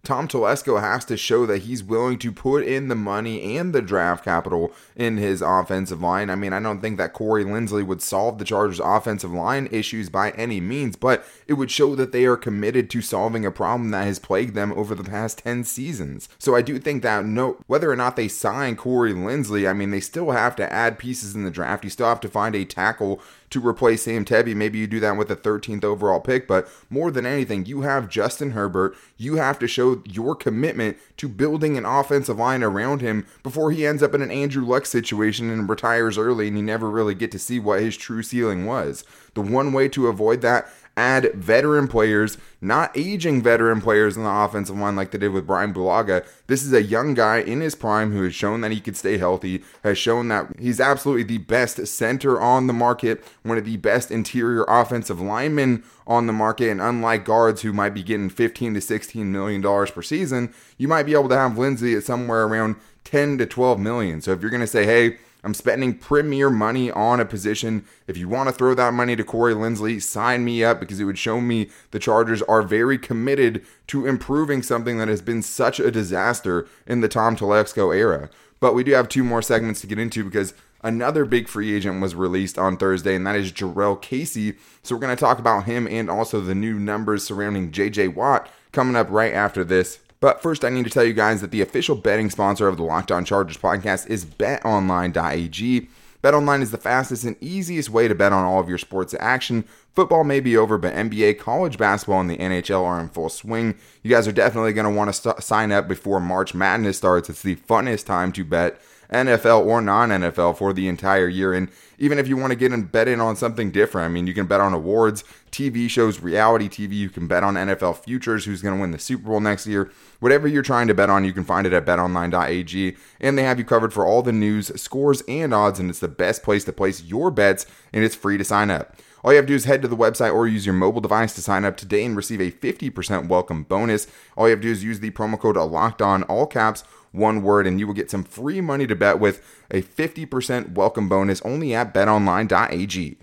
Tom 0.08 0.26
Telesco 0.26 0.80
has 0.80 1.04
to 1.04 1.18
show 1.18 1.44
that 1.44 1.64
he's 1.64 1.84
willing 1.84 2.18
to 2.20 2.32
put 2.32 2.64
in 2.64 2.88
the 2.88 2.94
money 2.94 3.58
and 3.58 3.74
the 3.74 3.82
draft 3.82 4.24
capital 4.24 4.72
in 4.96 5.18
his 5.18 5.42
offensive 5.42 6.00
line. 6.00 6.30
I 6.30 6.34
mean, 6.34 6.54
I 6.54 6.60
don't 6.60 6.80
think 6.80 6.96
that 6.96 7.12
Corey 7.12 7.44
Linsley 7.44 7.86
would 7.86 8.00
solve 8.00 8.38
the 8.38 8.46
Chargers' 8.46 8.80
offensive 8.80 9.34
line 9.34 9.68
issues 9.70 10.08
by 10.08 10.30
any 10.30 10.62
means, 10.62 10.96
but 10.96 11.26
it 11.46 11.52
would 11.52 11.70
show 11.70 11.94
that 11.94 12.12
they 12.12 12.24
are 12.24 12.38
committed 12.38 12.88
to 12.88 13.02
solving 13.02 13.44
a 13.44 13.50
problem 13.50 13.90
that 13.90 14.06
has 14.06 14.18
plagued 14.18 14.54
them 14.54 14.72
over 14.72 14.94
the 14.94 15.04
past 15.04 15.40
10 15.40 15.64
seasons. 15.64 16.30
So 16.38 16.56
I 16.56 16.62
do 16.62 16.78
think 16.78 17.02
that 17.02 17.26
no, 17.26 17.58
whether 17.66 17.90
or 17.90 17.96
not 17.96 18.16
they 18.16 18.28
sign 18.28 18.76
Corey 18.76 19.12
Linsley, 19.12 19.68
I 19.68 19.74
mean, 19.74 19.90
they 19.90 20.00
still 20.00 20.30
have 20.30 20.56
to 20.56 20.72
add 20.72 20.98
pieces 20.98 21.34
in 21.34 21.44
the 21.44 21.50
draft. 21.50 21.84
You 21.84 21.90
still 21.90 22.08
have 22.08 22.20
to 22.20 22.30
find 22.30 22.54
a 22.54 22.64
tackle 22.64 23.20
to 23.50 23.66
replace 23.66 24.02
Sam 24.02 24.24
Tevi. 24.24 24.54
Maybe 24.54 24.78
you 24.78 24.86
do 24.86 25.00
that 25.00 25.16
with 25.16 25.30
a 25.30 25.36
13th 25.36 25.84
overall 25.84 26.20
pick, 26.20 26.46
but 26.46 26.68
more 26.90 27.10
than 27.10 27.26
anything, 27.26 27.66
you 27.66 27.82
have 27.82 28.08
Justin 28.08 28.50
Herbert. 28.52 28.96
You 29.16 29.36
have 29.36 29.58
to 29.60 29.68
show 29.68 30.02
your 30.04 30.34
commitment 30.34 30.98
to 31.16 31.28
building 31.28 31.76
an 31.76 31.84
offensive 31.84 32.38
line 32.38 32.62
around 32.62 33.00
him 33.00 33.26
before 33.42 33.70
he 33.70 33.86
ends 33.86 34.02
up 34.02 34.14
in 34.14 34.22
an 34.22 34.30
Andrew 34.30 34.64
Luck 34.64 34.86
situation 34.86 35.50
and 35.50 35.68
retires 35.68 36.18
early 36.18 36.48
and 36.48 36.56
you 36.56 36.62
never 36.62 36.90
really 36.90 37.14
get 37.14 37.32
to 37.32 37.38
see 37.38 37.58
what 37.58 37.80
his 37.80 37.96
true 37.96 38.22
ceiling 38.22 38.66
was. 38.66 39.04
The 39.38 39.52
one 39.52 39.72
way 39.72 39.88
to 39.90 40.08
avoid 40.08 40.40
that 40.40 40.68
add 40.96 41.32
veteran 41.32 41.86
players, 41.86 42.38
not 42.60 42.90
aging 42.96 43.40
veteran 43.40 43.80
players 43.80 44.16
in 44.16 44.24
the 44.24 44.30
offensive 44.30 44.76
line 44.76 44.96
like 44.96 45.12
they 45.12 45.18
did 45.18 45.30
with 45.30 45.46
Brian 45.46 45.72
Bulaga. 45.72 46.26
This 46.48 46.64
is 46.64 46.72
a 46.72 46.82
young 46.82 47.14
guy 47.14 47.38
in 47.38 47.60
his 47.60 47.76
prime 47.76 48.10
who 48.10 48.24
has 48.24 48.34
shown 48.34 48.62
that 48.62 48.72
he 48.72 48.80
could 48.80 48.96
stay 48.96 49.16
healthy, 49.16 49.62
has 49.84 49.96
shown 49.96 50.26
that 50.28 50.48
he's 50.58 50.80
absolutely 50.80 51.22
the 51.22 51.38
best 51.38 51.86
center 51.86 52.40
on 52.40 52.66
the 52.66 52.72
market, 52.72 53.24
one 53.44 53.56
of 53.56 53.64
the 53.64 53.76
best 53.76 54.10
interior 54.10 54.64
offensive 54.64 55.20
linemen 55.20 55.84
on 56.04 56.26
the 56.26 56.32
market. 56.32 56.68
And 56.70 56.80
unlike 56.80 57.24
guards 57.24 57.62
who 57.62 57.72
might 57.72 57.94
be 57.94 58.02
getting 58.02 58.28
15 58.28 58.74
to 58.74 58.80
16 58.80 59.30
million 59.30 59.60
dollars 59.60 59.92
per 59.92 60.02
season, 60.02 60.52
you 60.78 60.88
might 60.88 61.04
be 61.04 61.12
able 61.12 61.28
to 61.28 61.38
have 61.38 61.52
Linsley 61.52 61.96
at 61.96 62.02
somewhere 62.02 62.42
around 62.44 62.74
10 63.04 63.38
to 63.38 63.46
12 63.46 63.78
million. 63.78 64.20
So 64.20 64.32
if 64.32 64.42
you're 64.42 64.50
going 64.50 64.60
to 64.62 64.66
say, 64.66 64.84
hey, 64.84 65.18
I'm 65.44 65.54
spending 65.54 65.94
premier 65.94 66.50
money 66.50 66.90
on 66.90 67.20
a 67.20 67.24
position. 67.24 67.84
If 68.06 68.16
you 68.16 68.28
want 68.28 68.48
to 68.48 68.54
throw 68.54 68.74
that 68.74 68.92
money 68.92 69.14
to 69.14 69.22
Corey 69.22 69.54
Linsley, 69.54 70.02
sign 70.02 70.44
me 70.44 70.64
up 70.64 70.80
because 70.80 70.98
it 70.98 71.04
would 71.04 71.18
show 71.18 71.40
me 71.40 71.70
the 71.92 72.00
Chargers 72.00 72.42
are 72.42 72.62
very 72.62 72.98
committed 72.98 73.64
to 73.88 74.06
improving 74.06 74.62
something 74.62 74.98
that 74.98 75.08
has 75.08 75.22
been 75.22 75.42
such 75.42 75.78
a 75.78 75.90
disaster 75.90 76.66
in 76.86 77.00
the 77.00 77.08
Tom 77.08 77.36
Telesco 77.36 77.96
era. 77.96 78.30
But 78.60 78.74
we 78.74 78.82
do 78.82 78.92
have 78.92 79.08
two 79.08 79.22
more 79.22 79.42
segments 79.42 79.80
to 79.82 79.86
get 79.86 80.00
into 80.00 80.24
because 80.24 80.54
another 80.82 81.24
big 81.24 81.48
free 81.48 81.74
agent 81.74 82.02
was 82.02 82.16
released 82.16 82.58
on 82.58 82.76
Thursday, 82.76 83.14
and 83.14 83.26
that 83.26 83.36
is 83.36 83.52
Jurrell 83.52 84.00
Casey. 84.00 84.56
So 84.82 84.94
we're 84.94 85.00
going 85.00 85.16
to 85.16 85.20
talk 85.20 85.38
about 85.38 85.64
him 85.64 85.86
and 85.86 86.10
also 86.10 86.40
the 86.40 86.54
new 86.54 86.78
numbers 86.78 87.24
surrounding 87.24 87.70
JJ 87.70 88.14
Watt 88.14 88.50
coming 88.72 88.96
up 88.96 89.08
right 89.10 89.32
after 89.32 89.62
this. 89.62 90.00
But 90.20 90.42
first, 90.42 90.64
I 90.64 90.68
need 90.68 90.84
to 90.84 90.90
tell 90.90 91.04
you 91.04 91.12
guys 91.12 91.40
that 91.40 91.50
the 91.50 91.60
official 91.60 91.94
betting 91.94 92.30
sponsor 92.30 92.66
of 92.66 92.76
the 92.76 92.82
Locked 92.82 93.12
On 93.12 93.24
Chargers 93.24 93.56
podcast 93.56 94.08
is 94.08 94.24
betonline.ag. 94.24 95.88
BetOnline 96.22 96.62
is 96.62 96.72
the 96.72 96.78
fastest 96.78 97.22
and 97.22 97.36
easiest 97.40 97.90
way 97.90 98.08
to 98.08 98.14
bet 98.14 98.32
on 98.32 98.44
all 98.44 98.58
of 98.58 98.68
your 98.68 98.78
sports 98.78 99.14
action. 99.20 99.64
Football 99.94 100.24
may 100.24 100.40
be 100.40 100.56
over, 100.56 100.76
but 100.76 100.94
NBA, 100.94 101.38
college 101.38 101.78
basketball, 101.78 102.20
and 102.20 102.28
the 102.28 102.38
NHL 102.38 102.84
are 102.84 102.98
in 103.00 103.08
full 103.08 103.28
swing. 103.28 103.76
You 104.02 104.10
guys 104.10 104.26
are 104.26 104.32
definitely 104.32 104.72
going 104.72 104.92
to 104.92 104.96
want 104.96 105.08
to 105.08 105.12
st- 105.12 105.42
sign 105.42 105.70
up 105.70 105.86
before 105.86 106.18
March 106.18 106.54
Madness 106.54 106.98
starts. 106.98 107.30
It's 107.30 107.42
the 107.42 107.54
funnest 107.54 108.06
time 108.06 108.32
to 108.32 108.44
bet 108.44 108.80
NFL 109.12 109.64
or 109.66 109.80
non 109.80 110.10
NFL 110.10 110.56
for 110.56 110.72
the 110.72 110.88
entire 110.88 111.28
year. 111.28 111.52
And 111.52 111.70
even 111.98 112.18
if 112.18 112.28
you 112.28 112.36
want 112.36 112.52
to 112.52 112.56
get 112.56 112.72
in 112.72 112.84
bet 112.84 113.08
in 113.08 113.20
on 113.20 113.36
something 113.36 113.70
different, 113.70 114.06
I 114.06 114.08
mean, 114.08 114.26
you 114.26 114.34
can 114.34 114.46
bet 114.46 114.60
on 114.60 114.72
awards, 114.72 115.24
TV 115.50 115.88
shows, 115.88 116.20
reality 116.20 116.68
TV. 116.68 116.92
You 116.92 117.10
can 117.10 117.26
bet 117.26 117.42
on 117.42 117.54
NFL 117.54 117.98
futures, 117.98 118.44
who's 118.44 118.62
going 118.62 118.76
to 118.76 118.80
win 118.80 118.92
the 118.92 118.98
Super 118.98 119.28
Bowl 119.28 119.40
next 119.40 119.66
year. 119.66 119.90
Whatever 120.20 120.46
you're 120.46 120.62
trying 120.62 120.88
to 120.88 120.94
bet 120.94 121.10
on, 121.10 121.24
you 121.24 121.32
can 121.32 121.44
find 121.44 121.66
it 121.66 121.72
at 121.72 121.86
betonline.ag. 121.86 122.96
And 123.20 123.38
they 123.38 123.42
have 123.42 123.58
you 123.58 123.64
covered 123.64 123.92
for 123.92 124.06
all 124.06 124.22
the 124.22 124.32
news, 124.32 124.70
scores, 124.80 125.22
and 125.22 125.52
odds. 125.52 125.80
And 125.80 125.90
it's 125.90 126.00
the 126.00 126.08
best 126.08 126.42
place 126.42 126.64
to 126.64 126.72
place 126.72 127.02
your 127.02 127.30
bets, 127.30 127.66
and 127.92 128.04
it's 128.04 128.14
free 128.14 128.38
to 128.38 128.44
sign 128.44 128.70
up. 128.70 128.96
All 129.24 129.32
you 129.32 129.36
have 129.36 129.46
to 129.46 129.52
do 129.52 129.56
is 129.56 129.64
head 129.64 129.82
to 129.82 129.88
the 129.88 129.96
website 129.96 130.32
or 130.32 130.46
use 130.46 130.64
your 130.64 130.74
mobile 130.74 131.00
device 131.00 131.34
to 131.34 131.42
sign 131.42 131.64
up 131.64 131.76
today 131.76 132.04
and 132.04 132.16
receive 132.16 132.40
a 132.40 132.52
50% 132.52 133.28
welcome 133.28 133.64
bonus. 133.64 134.06
All 134.36 134.46
you 134.46 134.52
have 134.52 134.60
to 134.60 134.68
do 134.68 134.72
is 134.72 134.84
use 134.84 135.00
the 135.00 135.10
promo 135.10 135.38
code 135.38 135.56
locked 135.56 136.00
on 136.00 136.22
all 136.24 136.46
caps 136.46 136.84
one 137.12 137.42
word, 137.42 137.66
and 137.66 137.78
you 137.78 137.86
will 137.86 137.94
get 137.94 138.10
some 138.10 138.24
free 138.24 138.60
money 138.60 138.86
to 138.86 138.96
bet 138.96 139.18
with 139.18 139.44
a 139.70 139.82
50% 139.82 140.74
welcome 140.74 141.08
bonus 141.08 141.42
only 141.42 141.74
at 141.74 141.94
betonline.ag. 141.94 143.18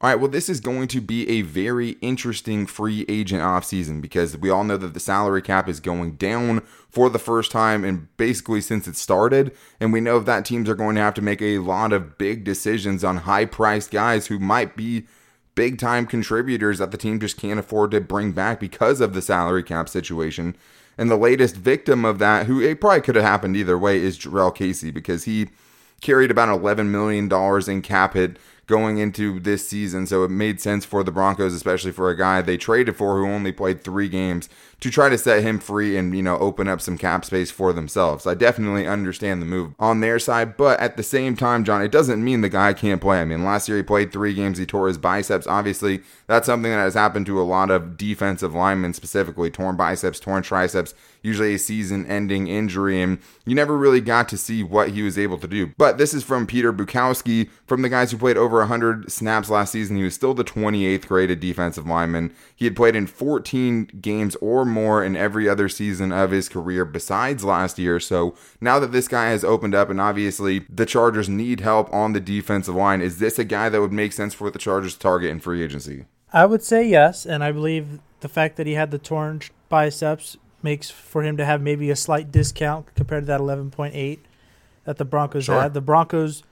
All 0.00 0.08
right, 0.08 0.20
well, 0.20 0.30
this 0.30 0.48
is 0.48 0.60
going 0.60 0.86
to 0.88 1.00
be 1.00 1.28
a 1.28 1.42
very 1.42 1.90
interesting 2.00 2.66
free 2.66 3.04
agent 3.08 3.42
offseason 3.42 4.00
because 4.00 4.36
we 4.36 4.48
all 4.48 4.62
know 4.62 4.76
that 4.76 4.94
the 4.94 5.00
salary 5.00 5.42
cap 5.42 5.68
is 5.68 5.80
going 5.80 6.12
down 6.12 6.60
for 6.88 7.10
the 7.10 7.18
first 7.18 7.50
time 7.50 7.84
and 7.84 8.06
basically 8.16 8.60
since 8.60 8.86
it 8.86 8.94
started. 8.94 9.52
And 9.80 9.92
we 9.92 10.00
know 10.00 10.20
that 10.20 10.44
teams 10.44 10.68
are 10.68 10.76
going 10.76 10.94
to 10.94 11.02
have 11.02 11.14
to 11.14 11.22
make 11.22 11.42
a 11.42 11.58
lot 11.58 11.92
of 11.92 12.16
big 12.16 12.44
decisions 12.44 13.02
on 13.02 13.16
high 13.18 13.44
priced 13.44 13.90
guys 13.90 14.28
who 14.28 14.38
might 14.38 14.76
be 14.76 15.08
big 15.56 15.78
time 15.80 16.06
contributors 16.06 16.78
that 16.78 16.92
the 16.92 16.96
team 16.96 17.18
just 17.18 17.36
can't 17.36 17.58
afford 17.58 17.90
to 17.90 18.00
bring 18.00 18.30
back 18.30 18.60
because 18.60 19.00
of 19.00 19.14
the 19.14 19.20
salary 19.20 19.64
cap 19.64 19.88
situation. 19.88 20.54
And 20.98 21.08
the 21.08 21.16
latest 21.16 21.54
victim 21.56 22.04
of 22.04 22.18
that, 22.18 22.46
who 22.46 22.60
it 22.60 22.80
probably 22.80 23.00
could 23.00 23.14
have 23.14 23.24
happened 23.24 23.56
either 23.56 23.78
way, 23.78 23.98
is 23.98 24.18
Jurrell 24.18 24.54
Casey 24.54 24.90
because 24.90 25.24
he 25.24 25.48
carried 26.00 26.30
about 26.30 26.48
$11 26.48 26.88
million 26.88 27.32
in 27.70 27.82
cap 27.82 28.14
hit 28.14 28.36
going 28.68 28.98
into 28.98 29.40
this 29.40 29.66
season. 29.66 30.06
So 30.06 30.22
it 30.22 30.30
made 30.30 30.60
sense 30.60 30.84
for 30.84 31.02
the 31.02 31.10
Broncos, 31.10 31.54
especially 31.54 31.90
for 31.90 32.10
a 32.10 32.16
guy 32.16 32.40
they 32.40 32.56
traded 32.56 32.96
for 32.96 33.16
who 33.16 33.26
only 33.26 33.50
played 33.50 33.82
three 33.82 34.08
games 34.08 34.48
to 34.80 34.90
try 34.90 35.08
to 35.08 35.18
set 35.18 35.42
him 35.42 35.58
free 35.58 35.96
and, 35.96 36.14
you 36.14 36.22
know, 36.22 36.38
open 36.38 36.68
up 36.68 36.80
some 36.80 36.96
cap 36.96 37.24
space 37.24 37.50
for 37.50 37.72
themselves. 37.72 38.26
I 38.26 38.34
definitely 38.34 38.86
understand 38.86 39.42
the 39.42 39.46
move 39.46 39.74
on 39.80 40.00
their 40.00 40.20
side, 40.20 40.56
but 40.56 40.78
at 40.78 40.96
the 40.96 41.02
same 41.02 41.34
time, 41.34 41.64
John, 41.64 41.82
it 41.82 41.90
doesn't 41.90 42.22
mean 42.22 42.42
the 42.42 42.48
guy 42.48 42.74
can't 42.74 43.00
play. 43.00 43.20
I 43.20 43.24
mean, 43.24 43.44
last 43.44 43.68
year 43.68 43.78
he 43.78 43.82
played 43.82 44.12
three 44.12 44.34
games, 44.34 44.58
he 44.58 44.66
tore 44.66 44.86
his 44.86 44.98
biceps. 44.98 45.48
Obviously, 45.48 46.02
that's 46.28 46.46
something 46.46 46.70
that 46.70 46.78
has 46.78 46.94
happened 46.94 47.26
to 47.26 47.40
a 47.40 47.42
lot 47.42 47.70
of 47.70 47.96
defensive 47.96 48.54
linemen, 48.54 48.94
specifically 48.94 49.50
torn 49.50 49.76
biceps, 49.76 50.20
torn 50.20 50.44
triceps, 50.44 50.94
usually 51.22 51.54
a 51.54 51.58
season 51.58 52.06
ending 52.06 52.46
injury, 52.46 53.00
and 53.00 53.18
you 53.46 53.56
never 53.56 53.76
really 53.76 54.00
got 54.00 54.28
to 54.28 54.38
see 54.38 54.62
what 54.62 54.90
he 54.90 55.02
was 55.02 55.18
able 55.18 55.38
to 55.38 55.48
do. 55.48 55.72
But 55.76 55.98
this 55.98 56.14
is 56.14 56.22
from 56.22 56.46
Peter 56.46 56.72
Bukowski, 56.72 57.50
from 57.66 57.82
the 57.82 57.88
guys 57.88 58.12
who 58.12 58.18
played 58.18 58.36
over 58.36 58.57
100 58.60 59.10
snaps 59.10 59.50
last 59.50 59.72
season. 59.72 59.96
He 59.96 60.02
was 60.02 60.14
still 60.14 60.34
the 60.34 60.44
28th 60.44 61.06
graded 61.06 61.40
defensive 61.40 61.86
lineman. 61.86 62.34
He 62.54 62.64
had 62.64 62.76
played 62.76 62.96
in 62.96 63.06
14 63.06 63.86
games 64.00 64.36
or 64.36 64.64
more 64.64 65.02
in 65.02 65.16
every 65.16 65.48
other 65.48 65.68
season 65.68 66.12
of 66.12 66.30
his 66.30 66.48
career 66.48 66.84
besides 66.84 67.44
last 67.44 67.78
year. 67.78 68.00
So 68.00 68.34
now 68.60 68.78
that 68.78 68.92
this 68.92 69.08
guy 69.08 69.30
has 69.30 69.44
opened 69.44 69.74
up, 69.74 69.90
and 69.90 70.00
obviously 70.00 70.60
the 70.68 70.86
Chargers 70.86 71.28
need 71.28 71.60
help 71.60 71.92
on 71.92 72.12
the 72.12 72.20
defensive 72.20 72.74
line, 72.74 73.00
is 73.00 73.18
this 73.18 73.38
a 73.38 73.44
guy 73.44 73.68
that 73.68 73.80
would 73.80 73.92
make 73.92 74.12
sense 74.12 74.34
for 74.34 74.50
the 74.50 74.58
Chargers 74.58 74.94
to 74.94 75.00
target 75.00 75.30
in 75.30 75.40
free 75.40 75.62
agency? 75.62 76.04
I 76.32 76.46
would 76.46 76.62
say 76.62 76.86
yes, 76.86 77.24
and 77.24 77.42
I 77.42 77.52
believe 77.52 78.00
the 78.20 78.28
fact 78.28 78.56
that 78.56 78.66
he 78.66 78.74
had 78.74 78.90
the 78.90 78.98
torn 78.98 79.40
biceps 79.68 80.36
makes 80.62 80.90
for 80.90 81.22
him 81.22 81.36
to 81.36 81.44
have 81.44 81.62
maybe 81.62 81.90
a 81.90 81.96
slight 81.96 82.32
discount 82.32 82.94
compared 82.94 83.22
to 83.22 83.26
that 83.26 83.40
11.8 83.40 84.18
that 84.84 84.96
the 84.96 85.04
Broncos 85.04 85.44
sure. 85.44 85.60
had. 85.60 85.74
The 85.74 85.80
Broncos 85.80 86.42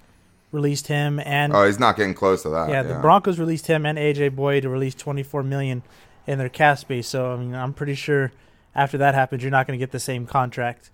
released 0.56 0.88
him 0.88 1.20
and 1.20 1.54
Oh, 1.54 1.64
he's 1.64 1.78
not 1.78 1.96
getting 1.96 2.14
close 2.14 2.42
to 2.42 2.48
that. 2.48 2.68
Yeah, 2.68 2.82
yeah, 2.82 2.82
the 2.82 2.94
Broncos 2.94 3.38
released 3.38 3.68
him 3.68 3.86
and 3.86 3.96
AJ 3.96 4.30
Bouye 4.30 4.60
to 4.62 4.68
release 4.68 4.94
24 4.94 5.44
million 5.44 5.82
in 6.26 6.38
their 6.38 6.48
cap 6.48 6.78
space. 6.78 7.06
So 7.06 7.32
I 7.32 7.36
mean, 7.36 7.54
I'm 7.54 7.72
pretty 7.72 7.94
sure 7.94 8.32
after 8.74 8.98
that 8.98 9.14
happens, 9.14 9.42
you're 9.42 9.52
not 9.52 9.66
going 9.66 9.78
to 9.78 9.82
get 9.82 9.92
the 9.92 10.00
same 10.00 10.26
contract, 10.26 10.90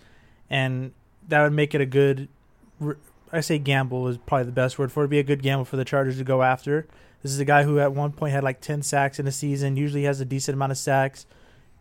and 0.50 0.92
that 1.28 1.42
would 1.42 1.52
make 1.52 1.75
it 1.75 1.81
a 1.81 1.87
good. 1.87 2.28
I 3.33 3.40
say 3.40 3.59
gamble 3.59 4.07
is 4.09 4.19
probably 4.19 4.45
the 4.45 4.52
best 4.52 4.78
word 4.78 4.92
for 4.92 5.00
it. 5.00 5.04
It'd 5.04 5.11
be 5.11 5.19
a 5.19 5.23
good 5.23 5.42
gamble 5.42 5.64
for 5.64 5.76
the 5.76 5.85
Chargers 5.85 6.19
to 6.19 6.25
go 6.25 6.42
after. 6.42 6.87
This 7.23 7.33
is 7.33 7.38
a 7.38 7.45
guy 7.45 7.62
who 7.62 7.78
at 7.78 7.92
one 7.92 8.12
point 8.12 8.33
had 8.33 8.45
like 8.45 8.61
10 8.61 8.83
sacks 8.83 9.19
in 9.19 9.26
a 9.26 9.33
season. 9.33 9.76
Usually 9.76 10.02
has 10.02 10.21
a 10.21 10.25
decent 10.25 10.54
amount 10.54 10.73
of 10.73 10.78
sacks. 10.78 11.25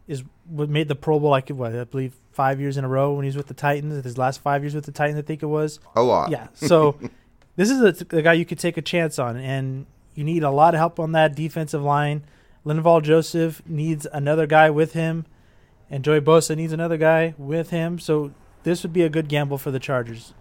Is 0.08 0.24
what 0.48 0.70
made 0.70 0.88
the 0.88 0.96
Pro 0.96 1.20
Bowl 1.20 1.30
like 1.32 1.50
what 1.50 1.76
I 1.76 1.84
believe 1.84 2.14
five 2.32 2.60
years 2.60 2.78
in 2.78 2.86
a 2.86 2.88
row 2.88 3.14
when 3.14 3.24
he 3.24 3.28
was 3.28 3.36
with 3.38 3.48
the 3.48 3.54
Titans. 3.54 4.04
His 4.04 4.18
last 4.18 4.42
five 4.42 4.64
years 4.64 4.74
with 4.76 4.86
the 4.86 4.92
Titans, 4.92 5.20
I 5.20 5.24
think 5.24 5.44
it 5.44 5.48
was 5.48 5.80
a 5.96 6.04
lot. 6.04 6.32
Yeah. 6.32 6.48
So 6.54 6.96
this 7.62 7.70
is 7.70 8.02
a, 8.02 8.18
a 8.18 8.22
guy 8.24 8.34
you 8.34 8.46
could 8.46 8.58
take 8.58 8.78
a 8.78 8.82
chance 8.82 9.20
on, 9.20 9.38
and 9.38 9.86
you 10.16 10.24
need 10.24 10.42
a 10.42 10.50
lot 10.50 10.74
of 10.74 10.80
help 10.80 11.00
on 11.00 11.12
that 11.12 11.36
defensive 11.36 11.84
line. 11.84 12.24
Linval 12.66 13.04
Joseph 13.04 13.62
needs 13.68 14.08
another 14.12 14.48
guy 14.48 14.72
with 14.72 14.94
him, 14.94 15.28
and 15.88 16.04
Joey 16.04 16.22
Bosa 16.22 16.56
needs 16.56 16.74
another 16.74 16.98
guy 16.98 17.36
with 17.38 17.70
him. 17.70 18.00
So 18.00 18.34
this 18.64 18.82
would 18.82 18.94
be 18.94 19.04
a 19.04 19.10
good 19.10 19.28
gamble 19.28 19.60
for 19.60 19.70
the 19.70 19.80
Chargers. 19.80 20.34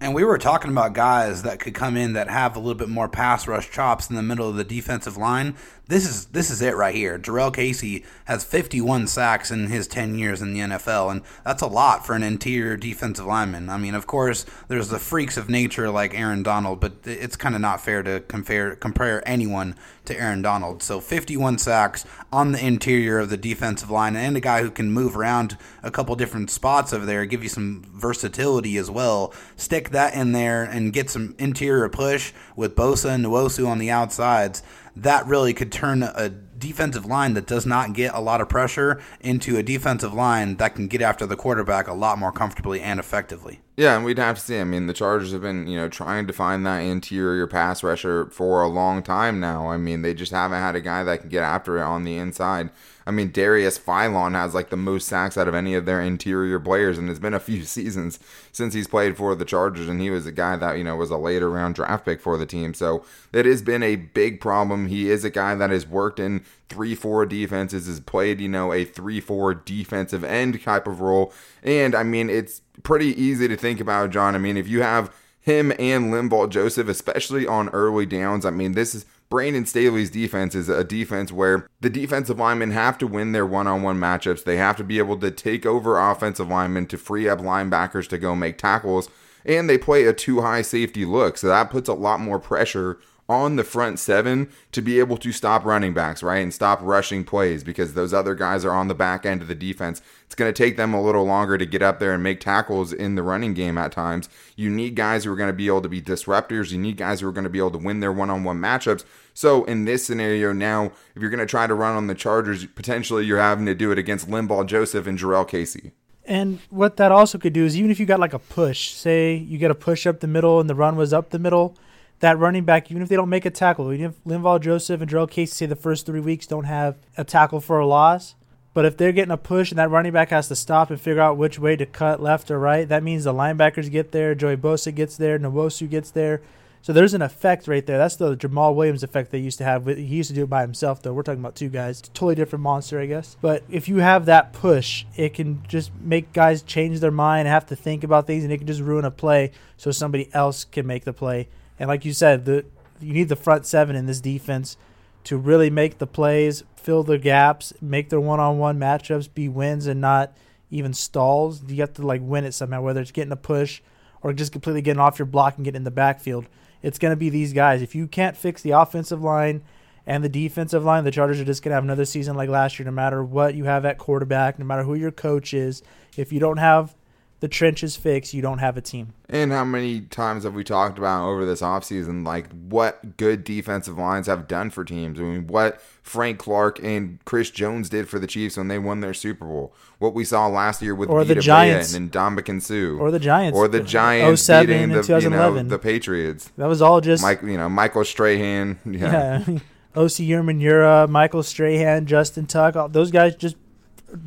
And 0.00 0.14
we 0.14 0.22
were 0.22 0.38
talking 0.38 0.70
about 0.70 0.92
guys 0.92 1.42
that 1.42 1.58
could 1.58 1.74
come 1.74 1.96
in 1.96 2.12
that 2.12 2.30
have 2.30 2.54
a 2.54 2.60
little 2.60 2.76
bit 2.76 2.88
more 2.88 3.08
pass 3.08 3.48
rush 3.48 3.68
chops 3.68 4.08
in 4.08 4.14
the 4.14 4.22
middle 4.22 4.48
of 4.48 4.54
the 4.54 4.62
defensive 4.62 5.16
line. 5.16 5.56
This 5.88 6.06
is 6.06 6.26
this 6.26 6.50
is 6.50 6.60
it 6.60 6.76
right 6.76 6.94
here. 6.94 7.18
Jurrell 7.18 7.52
Casey 7.52 8.04
has 8.26 8.44
51 8.44 9.06
sacks 9.06 9.50
in 9.50 9.68
his 9.68 9.88
10 9.88 10.18
years 10.18 10.42
in 10.42 10.52
the 10.52 10.60
NFL, 10.60 11.10
and 11.10 11.22
that's 11.44 11.62
a 11.62 11.66
lot 11.66 12.06
for 12.06 12.14
an 12.14 12.22
interior 12.22 12.76
defensive 12.76 13.24
lineman. 13.24 13.70
I 13.70 13.78
mean, 13.78 13.94
of 13.94 14.06
course, 14.06 14.44
there's 14.68 14.90
the 14.90 14.98
freaks 14.98 15.38
of 15.38 15.48
nature 15.48 15.90
like 15.90 16.14
Aaron 16.14 16.42
Donald, 16.42 16.78
but 16.78 16.92
it's 17.04 17.36
kind 17.36 17.54
of 17.54 17.62
not 17.62 17.80
fair 17.80 18.02
to 18.02 18.20
compare 18.20 18.76
compare 18.76 19.26
anyone 19.26 19.74
to 20.04 20.18
Aaron 20.18 20.42
Donald. 20.42 20.82
So 20.82 21.00
51 21.00 21.56
sacks 21.58 22.04
on 22.30 22.52
the 22.52 22.64
interior 22.64 23.18
of 23.18 23.30
the 23.30 23.38
defensive 23.38 23.90
line, 23.90 24.14
and 24.14 24.36
a 24.36 24.40
guy 24.40 24.60
who 24.60 24.70
can 24.70 24.92
move 24.92 25.16
around 25.16 25.56
a 25.82 25.90
couple 25.90 26.14
different 26.16 26.50
spots 26.50 26.92
over 26.92 27.06
there, 27.06 27.24
give 27.24 27.42
you 27.42 27.48
some 27.48 27.82
versatility 27.94 28.76
as 28.76 28.90
well. 28.90 29.32
Stick 29.56 29.87
that 29.90 30.14
in 30.14 30.32
there 30.32 30.64
and 30.64 30.92
get 30.92 31.10
some 31.10 31.34
interior 31.38 31.88
push 31.88 32.32
with 32.56 32.74
Bosa 32.74 33.14
and 33.14 33.24
Nwosu 33.24 33.66
on 33.66 33.78
the 33.78 33.90
outsides 33.90 34.62
that 35.02 35.26
really 35.26 35.54
could 35.54 35.70
turn 35.70 36.02
a 36.02 36.28
defensive 36.28 37.06
line 37.06 37.34
that 37.34 37.46
does 37.46 37.64
not 37.64 37.92
get 37.92 38.12
a 38.14 38.20
lot 38.20 38.40
of 38.40 38.48
pressure 38.48 39.00
into 39.20 39.56
a 39.56 39.62
defensive 39.62 40.12
line 40.12 40.56
that 40.56 40.74
can 40.74 40.88
get 40.88 41.00
after 41.00 41.24
the 41.24 41.36
quarterback 41.36 41.86
a 41.86 41.92
lot 41.92 42.18
more 42.18 42.32
comfortably 42.32 42.80
and 42.80 42.98
effectively. 42.98 43.60
Yeah, 43.76 43.94
and 43.94 44.04
we'd 44.04 44.18
have 44.18 44.36
to 44.36 44.42
see. 44.42 44.58
I 44.58 44.64
mean, 44.64 44.88
the 44.88 44.92
Chargers 44.92 45.30
have 45.32 45.42
been, 45.42 45.68
you 45.68 45.76
know, 45.76 45.88
trying 45.88 46.26
to 46.26 46.32
find 46.32 46.66
that 46.66 46.78
interior 46.78 47.46
pass 47.46 47.84
rusher 47.84 48.26
for 48.30 48.60
a 48.62 48.66
long 48.66 49.04
time 49.04 49.38
now. 49.38 49.70
I 49.70 49.76
mean, 49.76 50.02
they 50.02 50.14
just 50.14 50.32
haven't 50.32 50.58
had 50.58 50.74
a 50.74 50.80
guy 50.80 51.04
that 51.04 51.20
can 51.20 51.28
get 51.28 51.44
after 51.44 51.78
it 51.78 51.82
on 51.82 52.02
the 52.02 52.16
inside. 52.16 52.70
I 53.08 53.10
mean, 53.10 53.30
Darius 53.30 53.78
Philon 53.78 54.34
has 54.34 54.54
like 54.54 54.68
the 54.68 54.76
most 54.76 55.08
sacks 55.08 55.38
out 55.38 55.48
of 55.48 55.54
any 55.54 55.72
of 55.72 55.86
their 55.86 56.02
interior 56.02 56.60
players, 56.60 56.98
and 56.98 57.08
it's 57.08 57.18
been 57.18 57.32
a 57.32 57.40
few 57.40 57.64
seasons 57.64 58.18
since 58.52 58.74
he's 58.74 58.86
played 58.86 59.16
for 59.16 59.34
the 59.34 59.46
Chargers, 59.46 59.88
and 59.88 59.98
he 59.98 60.10
was 60.10 60.26
a 60.26 60.32
guy 60.32 60.56
that, 60.56 60.76
you 60.76 60.84
know, 60.84 60.94
was 60.94 61.10
a 61.10 61.16
later 61.16 61.48
round 61.48 61.74
draft 61.74 62.04
pick 62.04 62.20
for 62.20 62.36
the 62.36 62.44
team. 62.44 62.74
So 62.74 63.02
it 63.32 63.46
has 63.46 63.62
been 63.62 63.82
a 63.82 63.96
big 63.96 64.42
problem. 64.42 64.88
He 64.88 65.10
is 65.10 65.24
a 65.24 65.30
guy 65.30 65.54
that 65.54 65.70
has 65.70 65.86
worked 65.86 66.20
in 66.20 66.44
3 66.68 66.94
4 66.94 67.24
defenses, 67.24 67.86
has 67.86 67.98
played, 67.98 68.42
you 68.42 68.48
know, 68.48 68.74
a 68.74 68.84
3 68.84 69.20
4 69.20 69.54
defensive 69.54 70.22
end 70.22 70.62
type 70.62 70.86
of 70.86 71.00
role. 71.00 71.32
And 71.62 71.94
I 71.94 72.02
mean, 72.02 72.28
it's 72.28 72.60
pretty 72.82 73.18
easy 73.20 73.48
to 73.48 73.56
think 73.56 73.80
about, 73.80 74.10
John. 74.10 74.34
I 74.34 74.38
mean, 74.38 74.58
if 74.58 74.68
you 74.68 74.82
have 74.82 75.10
him 75.40 75.72
and 75.78 76.12
Linval 76.12 76.50
Joseph, 76.50 76.88
especially 76.88 77.46
on 77.46 77.68
early 77.70 78.06
downs, 78.06 78.44
I 78.44 78.50
mean, 78.50 78.72
this 78.72 78.94
is 78.94 79.06
Brandon 79.28 79.66
Staley's 79.66 80.10
defense 80.10 80.54
is 80.54 80.68
a 80.68 80.84
defense 80.84 81.30
where 81.30 81.68
the 81.80 81.90
defensive 81.90 82.38
linemen 82.38 82.70
have 82.70 82.96
to 82.98 83.06
win 83.06 83.32
their 83.32 83.44
one 83.44 83.66
on 83.66 83.82
one 83.82 83.98
matchups. 83.98 84.44
They 84.44 84.56
have 84.56 84.76
to 84.78 84.84
be 84.84 84.98
able 84.98 85.18
to 85.18 85.30
take 85.30 85.66
over 85.66 85.98
offensive 85.98 86.48
linemen 86.48 86.86
to 86.86 86.98
free 86.98 87.28
up 87.28 87.40
linebackers 87.40 88.08
to 88.08 88.18
go 88.18 88.34
make 88.34 88.56
tackles. 88.56 89.10
And 89.44 89.68
they 89.68 89.78
play 89.78 90.04
a 90.04 90.12
too 90.12 90.40
high 90.40 90.62
safety 90.62 91.04
look. 91.04 91.36
So 91.38 91.48
that 91.48 91.70
puts 91.70 91.88
a 91.88 91.94
lot 91.94 92.20
more 92.20 92.38
pressure 92.38 92.98
on 93.28 93.56
the 93.56 93.64
front 93.64 93.98
seven 93.98 94.48
to 94.72 94.80
be 94.80 94.98
able 94.98 95.18
to 95.18 95.32
stop 95.32 95.64
running 95.64 95.92
backs, 95.92 96.22
right? 96.22 96.38
And 96.38 96.52
stop 96.52 96.80
rushing 96.82 97.24
plays 97.24 97.62
because 97.62 97.92
those 97.92 98.14
other 98.14 98.34
guys 98.34 98.64
are 98.64 98.72
on 98.72 98.88
the 98.88 98.94
back 98.94 99.26
end 99.26 99.42
of 99.42 99.48
the 99.48 99.54
defense. 99.54 100.00
It's 100.24 100.34
going 100.34 100.52
to 100.52 100.56
take 100.56 100.76
them 100.76 100.94
a 100.94 101.02
little 101.02 101.24
longer 101.24 101.58
to 101.58 101.66
get 101.66 101.82
up 101.82 101.98
there 101.98 102.14
and 102.14 102.22
make 102.22 102.40
tackles 102.40 102.92
in 102.92 103.16
the 103.16 103.22
running 103.22 103.52
game 103.52 103.76
at 103.76 103.92
times. 103.92 104.28
You 104.56 104.70
need 104.70 104.94
guys 104.94 105.24
who 105.24 105.32
are 105.32 105.36
going 105.36 105.50
to 105.50 105.52
be 105.52 105.66
able 105.66 105.82
to 105.82 105.88
be 105.88 106.00
disruptors. 106.00 106.70
You 106.70 106.78
need 106.78 106.96
guys 106.96 107.20
who 107.20 107.28
are 107.28 107.32
going 107.32 107.44
to 107.44 107.50
be 107.50 107.58
able 107.58 107.72
to 107.72 107.78
win 107.78 108.00
their 108.00 108.12
one 108.12 108.30
on 108.30 108.44
one 108.44 108.58
matchups. 108.58 109.04
So 109.34 109.64
in 109.64 109.84
this 109.84 110.06
scenario 110.06 110.52
now, 110.52 110.92
if 111.14 111.20
you're 111.20 111.30
going 111.30 111.38
to 111.38 111.46
try 111.46 111.66
to 111.66 111.74
run 111.74 111.96
on 111.96 112.06
the 112.06 112.14
Chargers, 112.14 112.64
potentially 112.64 113.26
you're 113.26 113.38
having 113.38 113.66
to 113.66 113.74
do 113.74 113.92
it 113.92 113.98
against 113.98 114.28
Linval 114.28 114.66
Joseph 114.66 115.06
and 115.06 115.18
Jurrell 115.18 115.46
Casey. 115.46 115.92
And 116.24 116.58
what 116.68 116.96
that 116.98 117.10
also 117.10 117.38
could 117.38 117.54
do 117.54 117.64
is 117.64 117.76
even 117.76 117.90
if 117.90 117.98
you 117.98 118.04
got 118.04 118.20
like 118.20 118.34
a 118.34 118.38
push, 118.38 118.90
say 118.90 119.34
you 119.34 119.56
get 119.56 119.70
a 119.70 119.74
push 119.74 120.06
up 120.06 120.20
the 120.20 120.26
middle 120.26 120.60
and 120.60 120.68
the 120.68 120.74
run 120.74 120.96
was 120.96 121.12
up 121.12 121.30
the 121.30 121.38
middle, 121.38 121.74
that 122.20 122.38
running 122.38 122.64
back, 122.64 122.90
even 122.90 123.02
if 123.02 123.08
they 123.08 123.16
don't 123.16 123.28
make 123.28 123.46
a 123.46 123.50
tackle, 123.50 123.92
even 123.92 124.06
if 124.06 124.24
Linval 124.24 124.60
Joseph 124.60 125.00
and 125.00 125.10
Jurrell 125.10 125.30
Casey 125.30 125.52
say 125.52 125.66
the 125.66 125.76
first 125.76 126.06
three 126.06 126.20
weeks 126.20 126.46
don't 126.46 126.64
have 126.64 126.96
a 127.16 127.24
tackle 127.24 127.60
for 127.60 127.78
a 127.78 127.86
loss, 127.86 128.34
but 128.74 128.84
if 128.84 128.96
they're 128.96 129.12
getting 129.12 129.32
a 129.32 129.36
push 129.36 129.70
and 129.70 129.78
that 129.78 129.90
running 129.90 130.12
back 130.12 130.30
has 130.30 130.48
to 130.48 130.56
stop 130.56 130.90
and 130.90 131.00
figure 131.00 131.20
out 131.20 131.36
which 131.36 131.58
way 131.58 131.76
to 131.76 131.86
cut 131.86 132.22
left 132.22 132.50
or 132.50 132.58
right, 132.58 132.88
that 132.88 133.02
means 133.02 133.24
the 133.24 133.32
linebackers 133.32 133.90
get 133.90 134.12
there, 134.12 134.34
Joey 134.34 134.56
Bosa 134.56 134.94
gets 134.94 135.16
there, 135.16 135.38
Nwosu 135.38 135.88
gets 135.88 136.10
there. 136.10 136.42
So 136.88 136.94
there's 136.94 137.12
an 137.12 137.20
effect 137.20 137.68
right 137.68 137.84
there. 137.84 137.98
That's 137.98 138.16
the 138.16 138.34
Jamal 138.34 138.74
Williams 138.74 139.02
effect 139.02 139.30
they 139.30 139.40
used 139.40 139.58
to 139.58 139.64
have. 139.64 139.84
He 139.84 140.04
used 140.04 140.30
to 140.30 140.34
do 140.34 140.44
it 140.44 140.48
by 140.48 140.62
himself, 140.62 141.02
though. 141.02 141.12
We're 141.12 141.22
talking 141.22 141.40
about 141.40 141.54
two 141.54 141.68
guys. 141.68 142.00
Totally 142.00 142.34
different 142.34 142.62
monster, 142.62 142.98
I 142.98 143.04
guess. 143.04 143.36
But 143.42 143.62
if 143.68 143.90
you 143.90 143.98
have 143.98 144.24
that 144.24 144.54
push, 144.54 145.04
it 145.14 145.34
can 145.34 145.62
just 145.68 145.90
make 146.00 146.32
guys 146.32 146.62
change 146.62 147.00
their 147.00 147.10
mind, 147.10 147.40
and 147.40 147.48
have 147.48 147.66
to 147.66 147.76
think 147.76 148.04
about 148.04 148.26
things, 148.26 148.42
and 148.42 148.50
it 148.50 148.56
can 148.56 148.66
just 148.66 148.80
ruin 148.80 149.04
a 149.04 149.10
play 149.10 149.50
so 149.76 149.90
somebody 149.90 150.30
else 150.32 150.64
can 150.64 150.86
make 150.86 151.04
the 151.04 151.12
play. 151.12 151.48
And 151.78 151.88
like 151.88 152.06
you 152.06 152.14
said, 152.14 152.46
the 152.46 152.64
you 153.02 153.12
need 153.12 153.28
the 153.28 153.36
front 153.36 153.66
seven 153.66 153.94
in 153.94 154.06
this 154.06 154.22
defense 154.22 154.78
to 155.24 155.36
really 155.36 155.68
make 155.68 155.98
the 155.98 156.06
plays, 156.06 156.64
fill 156.76 157.02
the 157.02 157.18
gaps, 157.18 157.74
make 157.82 158.08
their 158.08 158.18
one-on-one 158.18 158.78
matchups 158.78 159.28
be 159.34 159.46
wins 159.46 159.86
and 159.86 160.00
not 160.00 160.34
even 160.70 160.94
stalls. 160.94 161.62
You 161.64 161.82
have 161.82 161.92
to 161.92 162.06
like 162.06 162.22
win 162.24 162.46
it 162.46 162.52
somehow, 162.52 162.80
whether 162.80 163.02
it's 163.02 163.12
getting 163.12 163.32
a 163.32 163.36
push 163.36 163.82
or 164.22 164.32
just 164.32 164.52
completely 164.52 164.80
getting 164.80 165.00
off 165.00 165.18
your 165.18 165.26
block 165.26 165.56
and 165.56 165.66
getting 165.66 165.80
in 165.80 165.84
the 165.84 165.90
backfield. 165.90 166.46
It's 166.82 166.98
going 166.98 167.12
to 167.12 167.16
be 167.16 167.30
these 167.30 167.52
guys. 167.52 167.82
If 167.82 167.94
you 167.94 168.06
can't 168.06 168.36
fix 168.36 168.62
the 168.62 168.70
offensive 168.70 169.22
line 169.22 169.62
and 170.06 170.22
the 170.24 170.28
defensive 170.28 170.84
line, 170.84 171.04
the 171.04 171.10
Chargers 171.10 171.40
are 171.40 171.44
just 171.44 171.62
going 171.62 171.70
to 171.70 171.74
have 171.74 171.84
another 171.84 172.04
season 172.04 172.36
like 172.36 172.48
last 172.48 172.78
year. 172.78 172.86
No 172.86 172.92
matter 172.92 173.22
what 173.22 173.54
you 173.54 173.64
have 173.64 173.84
at 173.84 173.98
quarterback, 173.98 174.58
no 174.58 174.64
matter 174.64 174.84
who 174.84 174.94
your 174.94 175.10
coach 175.10 175.52
is, 175.52 175.82
if 176.16 176.32
you 176.32 176.40
don't 176.40 176.56
have 176.58 176.94
the 177.40 177.48
trenches 177.48 177.96
fixed, 177.96 178.34
you 178.34 178.42
don't 178.42 178.58
have 178.58 178.76
a 178.76 178.80
team. 178.80 179.12
And 179.28 179.52
how 179.52 179.64
many 179.64 180.00
times 180.00 180.44
have 180.44 180.54
we 180.54 180.64
talked 180.64 180.98
about 180.98 181.26
over 181.26 181.46
this 181.46 181.60
offseason, 181.60 182.26
like 182.26 182.50
what 182.52 183.16
good 183.16 183.44
defensive 183.44 183.96
lines 183.98 184.26
have 184.26 184.48
done 184.48 184.70
for 184.70 184.84
teams? 184.84 185.20
I 185.20 185.22
mean, 185.22 185.46
what 185.46 185.80
Frank 186.02 186.38
Clark 186.38 186.82
and 186.82 187.18
Chris 187.24 187.50
Jones 187.50 187.88
did 187.88 188.08
for 188.08 188.18
the 188.18 188.26
Chiefs 188.26 188.56
when 188.56 188.68
they 188.68 188.78
won 188.78 189.00
their 189.00 189.14
Super 189.14 189.44
Bowl. 189.44 189.74
What 189.98 190.14
we 190.14 190.24
saw 190.24 190.46
last 190.46 190.80
year 190.82 190.94
with 190.94 191.10
Or 191.10 191.22
the 191.22 191.34
Vita 191.34 191.40
Giants. 191.42 191.92
Vea 191.92 191.98
and 191.98 192.10
Ndamukong 192.10 192.62
Suh. 192.62 192.98
Or 193.00 193.10
the 193.10 193.18
Giants. 193.18 193.56
Or 193.56 193.68
the 193.68 193.80
Giants 193.80 194.42
07 194.42 194.66
beating 194.66 194.88
the, 194.88 194.94
you 194.94 194.96
know, 194.96 195.02
2011. 195.02 195.68
the 195.68 195.78
Patriots. 195.78 196.50
That 196.56 196.66
was 196.66 196.82
all 196.82 197.00
just 197.00 197.22
Mike, 197.22 197.42
you 197.42 197.56
know, 197.56 197.68
Michael 197.68 198.04
Strahan. 198.04 198.78
Yeah. 198.88 199.44
yeah. 199.46 199.58
OC 199.96 200.22
Yerman 200.22 201.08
Michael 201.10 201.42
Strahan, 201.42 202.06
Justin 202.06 202.46
Tuck, 202.46 202.76
all, 202.76 202.88
those 202.88 203.10
guys 203.10 203.34
just 203.34 203.56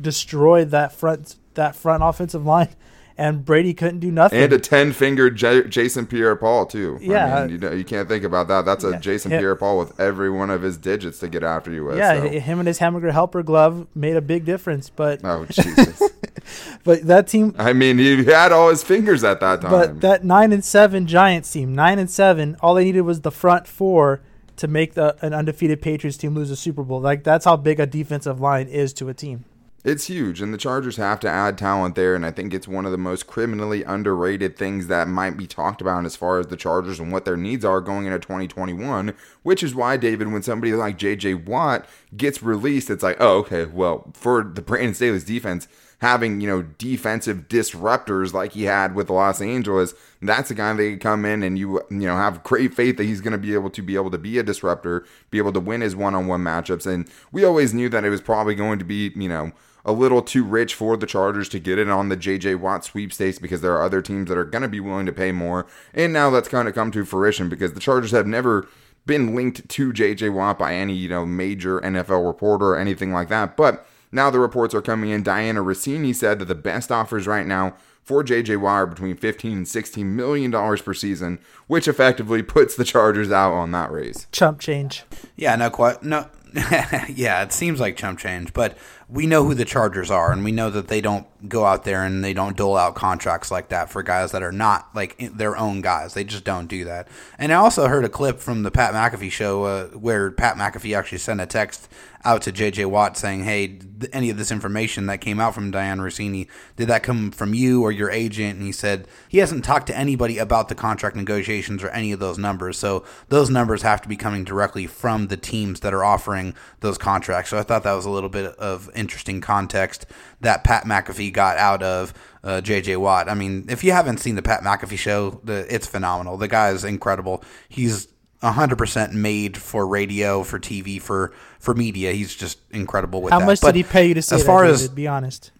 destroyed 0.00 0.70
that 0.70 0.92
front 0.92 1.36
that 1.54 1.74
front 1.74 2.02
offensive 2.02 2.44
line, 2.44 2.68
and 3.16 3.44
Brady 3.44 3.74
couldn't 3.74 4.00
do 4.00 4.10
nothing. 4.10 4.42
And 4.42 4.52
a 4.52 4.58
ten 4.58 4.92
fingered 4.92 5.36
J- 5.36 5.68
Jason 5.68 6.06
Pierre 6.06 6.36
Paul 6.36 6.66
too. 6.66 6.98
Yeah. 7.00 7.36
I 7.36 7.40
mean, 7.42 7.50
you, 7.50 7.58
know, 7.58 7.72
you 7.72 7.84
can't 7.84 8.08
think 8.08 8.24
about 8.24 8.48
that. 8.48 8.64
That's 8.64 8.84
a 8.84 8.90
Yeah. 8.90 8.98
Jason 8.98 9.30
Pierre 9.30 9.56
Paul 9.56 9.78
with 9.78 9.98
every 10.00 10.30
one 10.30 10.50
of 10.50 10.62
his 10.62 10.76
digits 10.76 11.18
to 11.20 11.28
get 11.28 11.42
after 11.42 11.70
you 11.70 11.84
with. 11.84 11.96
yeah, 11.98 12.20
so. 12.20 12.28
him 12.28 12.58
and 12.58 12.66
his 12.66 12.78
hamburger 12.78 13.12
helper 13.12 13.42
glove 13.42 13.86
made 13.94 14.16
a 14.16 14.20
big 14.22 14.44
difference. 14.44 14.90
But 14.90 15.20
Oh 15.24 15.44
Jesus! 15.48 16.02
but 16.84 17.06
that 17.06 17.28
team, 17.28 17.54
I 17.58 17.72
mean, 17.72 17.98
he 17.98 18.24
had 18.24 18.52
all 18.52 18.70
his 18.70 18.82
fingers 18.82 19.24
at 19.24 19.40
that 19.40 19.60
time. 19.60 19.70
but 19.70 20.00
that 20.00 20.24
nine 20.24 20.52
and 20.52 20.64
seven 20.64 21.06
Giants 21.06 21.50
team, 21.50 21.74
nine 21.74 21.98
and 21.98 22.10
seven, 22.10 22.56
all 22.60 22.74
they 22.74 22.84
needed 22.84 23.02
was 23.02 23.20
the 23.20 23.30
front 23.30 23.66
four 23.66 24.20
to 24.56 24.68
make 24.68 24.94
the 24.94 25.16
an 25.24 25.32
undefeated 25.32 25.80
Patriots 25.82 26.16
team 26.16 26.34
lose 26.34 26.50
a 26.50 26.56
Super 26.56 26.82
Bowl. 26.82 27.00
Like 27.00 27.24
that's 27.24 27.44
how 27.44 27.56
big 27.56 27.80
a 27.80 27.86
defensive 27.86 28.40
line 28.40 28.68
is 28.68 28.92
to 28.94 29.08
a 29.08 29.14
team. 29.14 29.44
It's 29.84 30.06
huge, 30.06 30.40
and 30.40 30.54
the 30.54 30.58
Chargers 30.58 30.96
have 30.96 31.18
to 31.20 31.28
add 31.28 31.58
talent 31.58 31.96
there, 31.96 32.14
and 32.14 32.24
I 32.24 32.30
think 32.30 32.54
it's 32.54 32.68
one 32.68 32.86
of 32.86 32.92
the 32.92 32.98
most 32.98 33.26
criminally 33.26 33.82
underrated 33.82 34.56
things 34.56 34.86
that 34.86 35.08
might 35.08 35.36
be 35.36 35.48
talked 35.48 35.80
about 35.80 36.04
as 36.04 36.14
far 36.14 36.38
as 36.38 36.46
the 36.46 36.56
Chargers 36.56 37.00
and 37.00 37.10
what 37.10 37.24
their 37.24 37.36
needs 37.36 37.64
are 37.64 37.80
going 37.80 38.06
into 38.06 38.20
2021, 38.20 39.12
which 39.42 39.60
is 39.60 39.74
why, 39.74 39.96
David, 39.96 40.30
when 40.30 40.44
somebody 40.44 40.72
like 40.72 40.98
J.J. 40.98 41.34
Watt 41.34 41.84
gets 42.16 42.44
released, 42.44 42.90
it's 42.90 43.02
like, 43.02 43.16
oh, 43.18 43.38
okay, 43.38 43.64
well, 43.64 44.08
for 44.14 44.44
the 44.44 44.62
Brandon 44.62 44.94
Staley's 44.94 45.24
defense, 45.24 45.66
having, 45.98 46.40
you 46.40 46.46
know, 46.46 46.62
defensive 46.62 47.48
disruptors 47.48 48.32
like 48.32 48.52
he 48.52 48.62
had 48.64 48.94
with 48.94 49.10
Los 49.10 49.40
Angeles, 49.40 49.94
that's 50.20 50.52
a 50.52 50.54
guy 50.54 50.76
can 50.76 51.00
come 51.00 51.24
in 51.24 51.42
and 51.42 51.58
you, 51.58 51.80
you 51.90 52.06
know, 52.06 52.16
have 52.16 52.44
great 52.44 52.72
faith 52.72 52.98
that 52.98 53.04
he's 53.04 53.20
going 53.20 53.32
to 53.32 53.38
be 53.38 53.52
able 53.52 53.70
to 53.70 53.82
be 53.82 53.96
able 53.96 54.12
to 54.12 54.18
be 54.18 54.38
a 54.38 54.44
disruptor, 54.44 55.04
be 55.32 55.38
able 55.38 55.52
to 55.52 55.60
win 55.60 55.80
his 55.80 55.96
one-on-one 55.96 56.40
matchups, 56.40 56.86
and 56.86 57.10
we 57.32 57.42
always 57.44 57.74
knew 57.74 57.88
that 57.88 58.04
it 58.04 58.10
was 58.10 58.20
probably 58.20 58.54
going 58.54 58.78
to 58.78 58.84
be, 58.84 59.10
you 59.16 59.28
know, 59.28 59.50
a 59.84 59.92
little 59.92 60.22
too 60.22 60.44
rich 60.44 60.74
for 60.74 60.96
the 60.96 61.06
Chargers 61.06 61.48
to 61.50 61.58
get 61.58 61.78
it 61.78 61.88
on 61.88 62.08
the 62.08 62.16
JJ 62.16 62.60
Watt 62.60 62.84
sweepstakes 62.84 63.38
because 63.38 63.60
there 63.60 63.74
are 63.74 63.82
other 63.82 64.02
teams 64.02 64.28
that 64.28 64.38
are 64.38 64.44
going 64.44 64.62
to 64.62 64.68
be 64.68 64.80
willing 64.80 65.06
to 65.06 65.12
pay 65.12 65.32
more. 65.32 65.66
And 65.92 66.12
now 66.12 66.30
that's 66.30 66.48
kind 66.48 66.68
of 66.68 66.74
come 66.74 66.90
to 66.92 67.04
fruition 67.04 67.48
because 67.48 67.72
the 67.72 67.80
Chargers 67.80 68.12
have 68.12 68.26
never 68.26 68.68
been 69.06 69.34
linked 69.34 69.68
to 69.68 69.92
JJ 69.92 70.32
Watt 70.32 70.58
by 70.58 70.74
any, 70.74 70.94
you 70.94 71.08
know, 71.08 71.26
major 71.26 71.80
NFL 71.80 72.26
reporter 72.26 72.66
or 72.66 72.78
anything 72.78 73.12
like 73.12 73.28
that. 73.28 73.56
But 73.56 73.86
now 74.12 74.30
the 74.30 74.38
reports 74.38 74.74
are 74.74 74.82
coming 74.82 75.10
in. 75.10 75.24
Dianna 75.24 75.64
Russini 75.64 76.14
said 76.14 76.38
that 76.38 76.44
the 76.44 76.54
best 76.54 76.92
offers 76.92 77.26
right 77.26 77.46
now 77.46 77.74
for 78.02 78.22
JJ 78.22 78.60
Watt 78.60 78.82
are 78.82 78.86
between 78.86 79.16
15 79.16 79.52
and 79.52 79.68
16 79.68 80.14
million 80.14 80.50
dollars 80.50 80.82
per 80.82 80.94
season, 80.94 81.38
which 81.66 81.88
effectively 81.88 82.42
puts 82.42 82.76
the 82.76 82.84
Chargers 82.84 83.32
out 83.32 83.52
on 83.52 83.72
that 83.72 83.90
race. 83.90 84.26
Chump 84.32 84.60
change. 84.60 85.04
Yeah, 85.36 85.56
no, 85.56 85.70
quite 85.70 86.02
no. 86.02 86.28
yeah, 87.08 87.42
it 87.42 87.52
seems 87.52 87.80
like 87.80 87.96
chump 87.96 88.18
change, 88.18 88.52
but 88.52 88.76
we 89.12 89.26
know 89.26 89.44
who 89.44 89.54
the 89.54 89.66
Chargers 89.66 90.10
are, 90.10 90.32
and 90.32 90.42
we 90.42 90.52
know 90.52 90.70
that 90.70 90.88
they 90.88 91.02
don't 91.02 91.26
go 91.46 91.66
out 91.66 91.84
there 91.84 92.02
and 92.02 92.24
they 92.24 92.32
don't 92.32 92.56
dole 92.56 92.76
out 92.78 92.94
contracts 92.94 93.50
like 93.50 93.68
that 93.68 93.90
for 93.90 94.02
guys 94.02 94.32
that 94.32 94.42
are 94.42 94.52
not 94.52 94.88
like 94.94 95.18
their 95.36 95.54
own 95.56 95.82
guys. 95.82 96.14
They 96.14 96.24
just 96.24 96.44
don't 96.44 96.66
do 96.66 96.84
that. 96.84 97.08
And 97.38 97.52
I 97.52 97.56
also 97.56 97.88
heard 97.88 98.06
a 98.06 98.08
clip 98.08 98.38
from 98.38 98.62
the 98.62 98.70
Pat 98.70 98.94
McAfee 98.94 99.30
show 99.30 99.64
uh, 99.64 99.86
where 99.88 100.30
Pat 100.30 100.56
McAfee 100.56 100.96
actually 100.96 101.18
sent 101.18 101.42
a 101.42 101.46
text 101.46 101.88
out 102.24 102.42
to 102.42 102.52
JJ 102.52 102.86
Watt 102.86 103.16
saying, 103.16 103.44
"Hey, 103.44 103.78
any 104.12 104.30
of 104.30 104.36
this 104.36 104.50
information 104.50 105.06
that 105.06 105.20
came 105.20 105.40
out 105.40 105.54
from 105.54 105.72
Dianna 105.72 106.00
Russini, 106.00 106.46
did 106.76 106.88
that 106.88 107.02
come 107.02 107.30
from 107.30 107.54
you 107.54 107.82
or 107.82 107.92
your 107.92 108.10
agent?" 108.10 108.56
And 108.56 108.66
he 108.66 108.72
said 108.72 109.06
he 109.28 109.38
hasn't 109.38 109.64
talked 109.64 109.86
to 109.88 109.96
anybody 109.96 110.38
about 110.38 110.68
the 110.68 110.74
contract 110.74 111.16
negotiations 111.16 111.82
or 111.82 111.88
any 111.90 112.12
of 112.12 112.20
those 112.20 112.38
numbers. 112.38 112.78
So 112.78 113.04
those 113.28 113.50
numbers 113.50 113.82
have 113.82 114.02
to 114.02 114.08
be 114.08 114.16
coming 114.16 114.44
directly 114.44 114.86
from 114.86 115.28
the 115.28 115.36
teams 115.36 115.80
that 115.80 115.94
are 115.94 116.04
offering 116.04 116.54
those 116.80 116.98
contracts. 116.98 117.50
So 117.50 117.58
I 117.58 117.62
thought 117.62 117.82
that 117.84 117.94
was 117.94 118.06
a 118.06 118.10
little 118.10 118.30
bit 118.30 118.54
of 118.56 118.90
interesting 118.94 119.40
context 119.40 120.06
that 120.40 120.64
Pat 120.64 120.84
McAfee 120.84 121.32
got 121.32 121.56
out 121.56 121.82
of 121.82 122.12
uh, 122.44 122.60
JJ 122.62 122.98
Watt. 122.98 123.28
I 123.28 123.34
mean, 123.34 123.66
if 123.68 123.84
you 123.84 123.92
haven't 123.92 124.18
seen 124.18 124.34
the 124.34 124.42
Pat 124.42 124.62
McAfee 124.62 124.98
show, 124.98 125.40
the, 125.44 125.72
it's 125.72 125.86
phenomenal. 125.86 126.36
The 126.36 126.48
guy 126.48 126.70
is 126.70 126.84
incredible. 126.84 127.42
He's 127.68 128.08
100% 128.42 129.12
made 129.12 129.56
for 129.56 129.86
radio, 129.86 130.42
for 130.42 130.58
TV, 130.58 131.00
for 131.00 131.32
for 131.58 131.74
media. 131.74 132.12
He's 132.12 132.34
just 132.34 132.58
incredible 132.70 133.22
with 133.22 133.32
How 133.32 133.38
that. 133.38 133.46
much 133.46 133.60
But 133.60 133.72
did 133.72 133.76
he 133.76 133.82
pay 133.84 134.06
you 134.08 134.14
to 134.14 134.22
say 134.22 134.36
as 134.36 134.42
that? 134.42 134.46
far 134.46 134.62
David? 134.64 134.74
as 134.74 134.88
be 134.88 135.06
honest. 135.06 135.50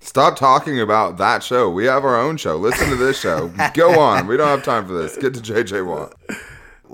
Stop 0.00 0.36
talking 0.36 0.80
about 0.80 1.18
that 1.18 1.42
show. 1.42 1.68
We 1.68 1.84
have 1.84 2.04
our 2.04 2.18
own 2.18 2.38
show. 2.38 2.56
Listen 2.56 2.88
to 2.88 2.96
this 2.96 3.20
show. 3.20 3.52
Go 3.74 4.00
on. 4.00 4.26
We 4.26 4.38
don't 4.38 4.48
have 4.48 4.64
time 4.64 4.86
for 4.86 4.94
this. 4.94 5.16
Get 5.18 5.34
to 5.34 5.40
JJ 5.40 5.86
Watt. 5.86 6.14